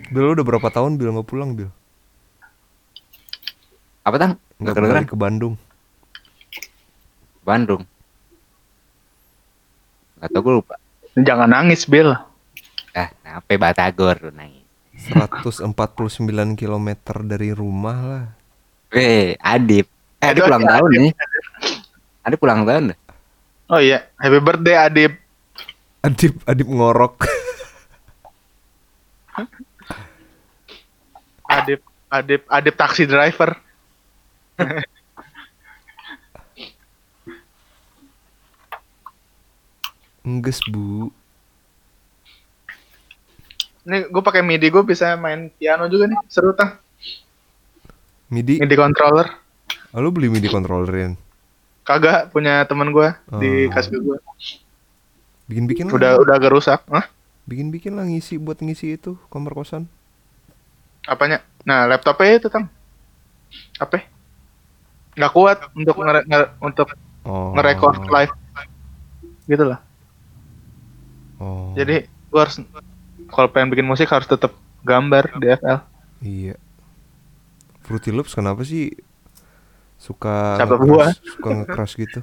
[0.09, 1.69] Bill udah berapa tahun Bill nggak pulang Bill?
[4.01, 4.31] Apa tang?
[4.57, 5.53] Nggak kembali ke Bandung.
[7.49, 7.83] Bandung.
[10.21, 10.75] Gak tau gue lupa.
[11.17, 12.13] Jangan nangis, Bill.
[12.93, 14.61] Ah, apa Batagor lu nangis.
[14.99, 15.63] 149
[16.59, 16.89] km
[17.25, 18.25] dari rumah lah.
[18.93, 19.87] Eh, Adip.
[20.19, 20.73] Eh, Adip Aduh, pulang Adip.
[20.75, 21.13] tahun nih.
[22.27, 22.85] Adip pulang tahun.
[23.69, 25.13] Oh iya, happy birthday Adip.
[26.03, 27.15] Adip Adip ngorok.
[31.49, 31.81] Adip,
[32.11, 33.55] Adip, Adip taksi driver.
[40.29, 41.09] Engges bu.
[43.81, 46.77] Ini gue pakai MIDI gue bisa main piano juga nih, seru tang.
[48.29, 48.61] MIDI.
[48.61, 49.25] MIDI controller.
[49.89, 51.17] Oh, lu beli MIDI controllerin.
[51.81, 53.09] Kagak punya temen gue
[53.41, 53.73] di Oh.
[53.73, 54.17] kasih gue.
[55.49, 56.21] Bikin-bikin Udah lah.
[56.21, 56.85] udah agak rusak.
[56.85, 57.09] Hah?
[57.49, 59.89] Bikin-bikin lah ngisi buat ngisi itu kamar kosan.
[61.09, 61.41] Apanya?
[61.65, 62.69] Nah, laptopnya itu tang.
[63.81, 64.05] Apa?
[65.17, 66.93] Nggak kuat untuk ngere, ngere- untuk
[67.25, 67.57] Oh.
[67.57, 68.33] ngerekord live.
[69.49, 69.81] Gitu lah.
[71.39, 71.71] Oh.
[71.73, 72.59] Jadi gue harus
[73.31, 74.51] kalau pengen bikin musik harus tetap
[74.83, 75.79] gambar di FL.
[76.19, 76.55] Iya.
[77.87, 78.93] Fruity Loops kenapa sih
[79.97, 81.09] suka Siapa gua?
[81.33, 82.21] suka ngekeras gitu?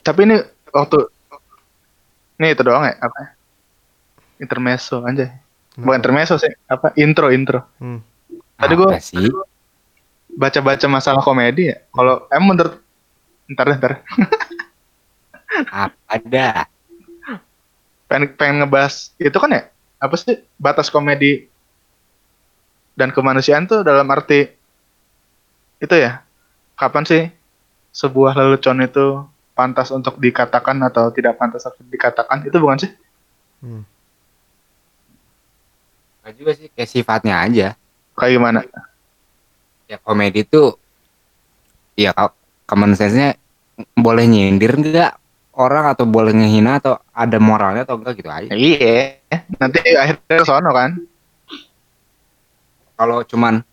[0.00, 0.36] Tapi ini
[0.72, 0.98] waktu
[2.40, 3.16] ini itu doang ya apa?
[3.20, 3.28] ya?
[4.40, 5.49] Intermezzo aja.
[5.78, 6.90] Bukan intermezzo sih, apa?
[6.98, 7.62] Intro intro.
[7.78, 8.02] Hmm.
[8.58, 9.30] Tadi sih?
[10.30, 11.78] Baca-baca masalah komedi ya.
[11.90, 12.74] Kalau emang menurut
[13.50, 13.92] ntar deh, ntar
[15.70, 16.66] Apa dah?
[18.10, 19.62] pengen pengen ngebahas itu kan ya
[20.02, 21.46] apa sih batas komedi
[22.98, 24.50] dan kemanusiaan tuh dalam arti
[25.78, 26.26] itu ya
[26.74, 27.22] kapan sih
[27.94, 29.22] sebuah lelucon itu
[29.54, 32.92] pantas untuk dikatakan atau tidak pantas untuk dikatakan itu bukan sih
[33.60, 33.84] Hmm.
[36.36, 37.68] Juga sih kayak sifatnya aja.
[38.16, 38.60] kayak gimana
[39.90, 40.78] Ya komedi tuh
[41.98, 42.30] ya kalau
[42.68, 43.34] common sense-nya
[43.98, 45.18] boleh nyindir enggak
[45.56, 48.50] orang atau boleh ngehina atau ada moralnya atau enggak gitu aja.
[48.54, 49.18] iya
[49.58, 51.00] nanti akhirnya sono kan
[52.94, 53.64] Kalau cuman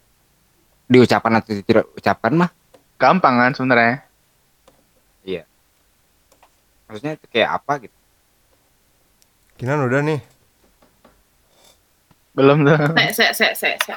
[0.88, 2.50] diucapkan atau tidak ucapkan mah
[2.96, 4.08] gampang kan sebenarnya
[6.88, 7.98] maksudnya itu kayak apa gitu.
[9.60, 10.20] Kinan udah nih.
[12.38, 13.94] Belum tuh Se, se, se, se, se.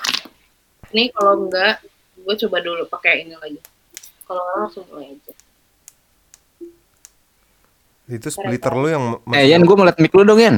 [0.91, 1.85] Ini kalau enggak,
[2.17, 3.61] gue coba dulu pakai ini lagi.
[4.25, 5.33] Kalau enggak langsung mulai aja.
[8.11, 10.57] Itu splitter lu yang Eh Yan gue ngeliat mic lu dong Yan.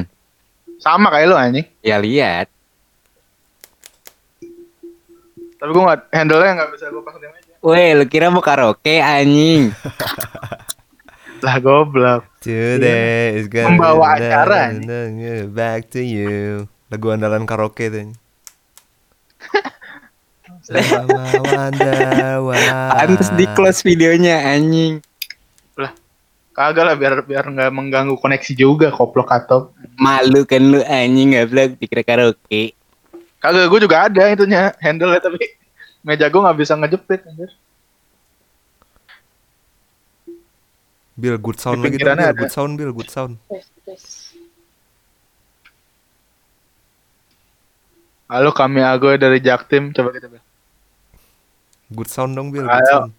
[0.80, 2.48] sama kayak lu anjing Ya lihat.
[5.62, 8.42] tapi gue nggak handle nya nggak bisa gue pasang di meja Weh, lu kira mau
[8.42, 9.70] karaoke anjing.
[11.46, 14.74] lah goblok Today is gonna Membawa be acara,
[15.46, 16.66] back to you.
[16.93, 18.12] Lagu andalan karaoke tuh.
[22.93, 25.01] Pantes di close videonya anjing.
[26.53, 31.80] kagak lah biar biar nggak mengganggu koneksi juga koplok atau Malu kan lu anjing vlog
[31.80, 32.76] dikira karaoke.
[33.40, 35.40] Kagak, gue juga ada itunya handle tapi
[36.05, 37.24] meja gue nggak bisa ngejepit.
[37.24, 37.51] anjir.
[41.16, 42.40] Bill good sound lagi pinggirannya Bill.
[42.45, 42.93] Good sound, Bill.
[42.93, 43.40] Good sound.
[43.49, 44.32] Tes, tes.
[48.32, 50.48] Halo kami Agoy dari Jaktim, coba kita bilang.
[51.92, 52.64] Good sound dong, Bill.
[52.64, 53.12] Sound.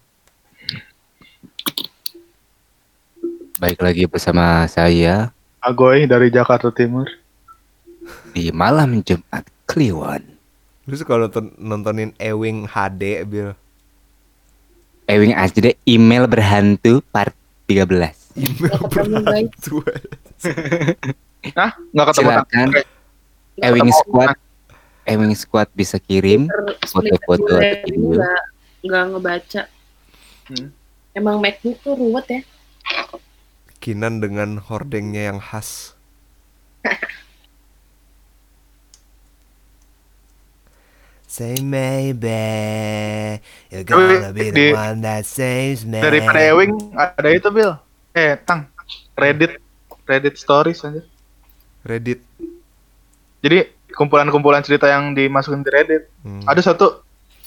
[3.62, 5.30] Baik lagi bersama saya
[5.62, 7.06] Agoy dari Jakarta Timur.
[8.34, 10.26] di malam Jumat Kliwon.
[10.90, 13.54] Lu suka nonton, nontonin Ewing HD, Bill.
[15.06, 17.30] Ewing aja deh email berhantu part
[17.70, 18.34] 13.
[18.34, 19.78] Email berhantu.
[21.54, 21.70] Hah?
[21.94, 22.66] Nggak ketemu Silakan.
[23.62, 23.94] Ewing.
[23.94, 24.42] Squad
[25.04, 26.48] Ewing Squad bisa kirim
[26.88, 28.16] Foto-foto video.
[28.16, 28.42] nggak
[28.84, 29.62] nggak ngebaca.
[30.48, 30.68] Hmm.
[31.14, 32.40] Emang MacBook tuh ruwet ya.
[33.80, 35.94] Kinan dengan hordengnya yang khas.
[41.34, 42.30] Say maybe
[43.66, 45.98] you're gonna be the one that saves me.
[45.98, 47.74] Daripada Ewing ada itu Bill.
[48.14, 48.70] Eh, Tang.
[49.18, 49.58] Reddit
[50.06, 51.02] Reddit Stories anjir.
[51.82, 52.22] Reddit.
[53.42, 56.02] Jadi kumpulan-kumpulan cerita yang dimasukin di Reddit.
[56.20, 56.42] Hmm.
[56.44, 57.00] Ada satu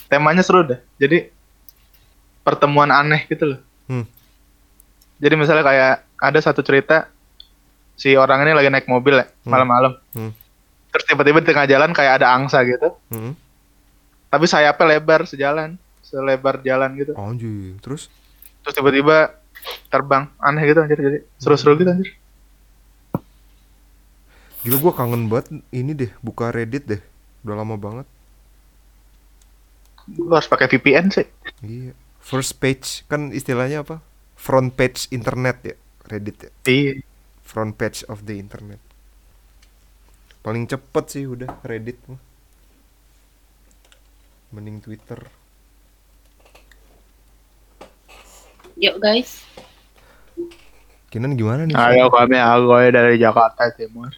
[0.08, 0.80] temanya seru deh.
[0.98, 1.28] Jadi
[2.42, 3.60] pertemuan aneh gitu loh.
[3.86, 4.08] Hmm.
[5.20, 7.12] Jadi misalnya kayak ada satu cerita
[7.94, 9.52] si orang ini lagi naik mobil ya Hmm.
[9.52, 9.94] malam-malam.
[10.16, 10.32] Hmm.
[10.94, 12.96] Terus tiba-tiba di tengah jalan kayak ada angsa gitu.
[13.12, 13.36] Hmm.
[14.28, 17.12] Tapi sayapnya lebar sejalan, selebar jalan gitu.
[17.16, 17.80] Anjir.
[17.84, 18.08] Terus
[18.64, 19.32] Terus tiba-tiba
[19.88, 22.12] terbang aneh gitu anjir jadi seru-seru gitu anjir.
[24.68, 27.00] Gila gua kangen banget ini deh buka Reddit deh.
[27.48, 28.04] Udah lama banget.
[30.20, 31.24] Lu harus pakai VPN sih.
[31.64, 31.96] Iya.
[32.20, 34.04] First page kan istilahnya apa?
[34.36, 35.76] Front page internet ya,
[36.12, 36.52] Reddit ya.
[36.68, 37.00] Iya.
[37.48, 38.84] Front page of the internet.
[40.44, 42.20] Paling cepet sih udah Reddit mah.
[44.52, 45.24] Mending Twitter.
[48.76, 49.48] Yuk guys.
[51.08, 51.76] Kinan gimana nih?
[51.76, 54.12] Ayo kami Agoy dari Jakarta Timur.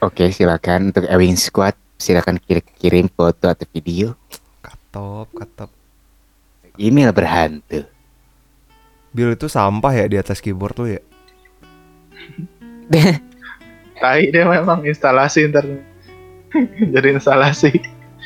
[0.00, 4.12] Oke, silakan untuk Ewing Squad silakan kir- kirim foto atau video
[4.60, 5.70] Katop, katop.
[6.76, 7.86] email berhantu.
[9.14, 11.02] Bill itu sampah ya di atas keyboard lu ya?
[14.02, 15.80] Tai dia memang instalasi internet.
[16.94, 17.70] Jadi instalasi.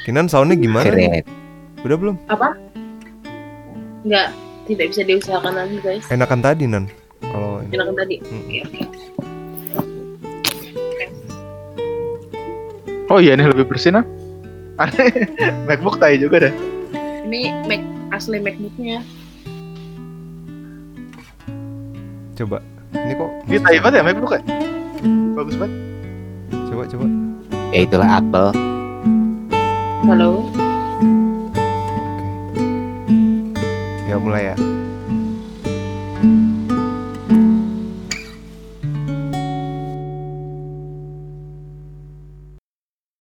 [0.09, 0.89] Kinan soundnya gimana?
[0.89, 1.25] Keren.
[1.85, 2.17] Udah belum?
[2.27, 2.57] Apa?
[4.03, 4.33] Enggak,
[4.65, 6.05] tidak bisa diusahakan lagi guys.
[6.09, 6.89] Enakan tadi Nan.
[7.21, 8.17] Kalau Enakan tadi.
[8.25, 8.43] Hmm.
[8.43, 8.61] Oke.
[13.09, 14.05] Oh iya ini lebih bersih nah.
[14.77, 15.09] Aneh.
[15.69, 16.55] MacBook tai juga dah.
[17.25, 17.83] Ini Mac
[18.13, 19.01] asli MacBooknya.
[22.39, 22.63] coba.
[22.95, 24.43] Ini kok Ini tai banget ya MacBook ya.
[25.35, 25.75] Bagus banget.
[26.69, 27.07] coba coba.
[27.73, 28.49] Ya itulah Apple.
[30.05, 30.47] Halo.
[34.05, 34.57] Ya mulai ya.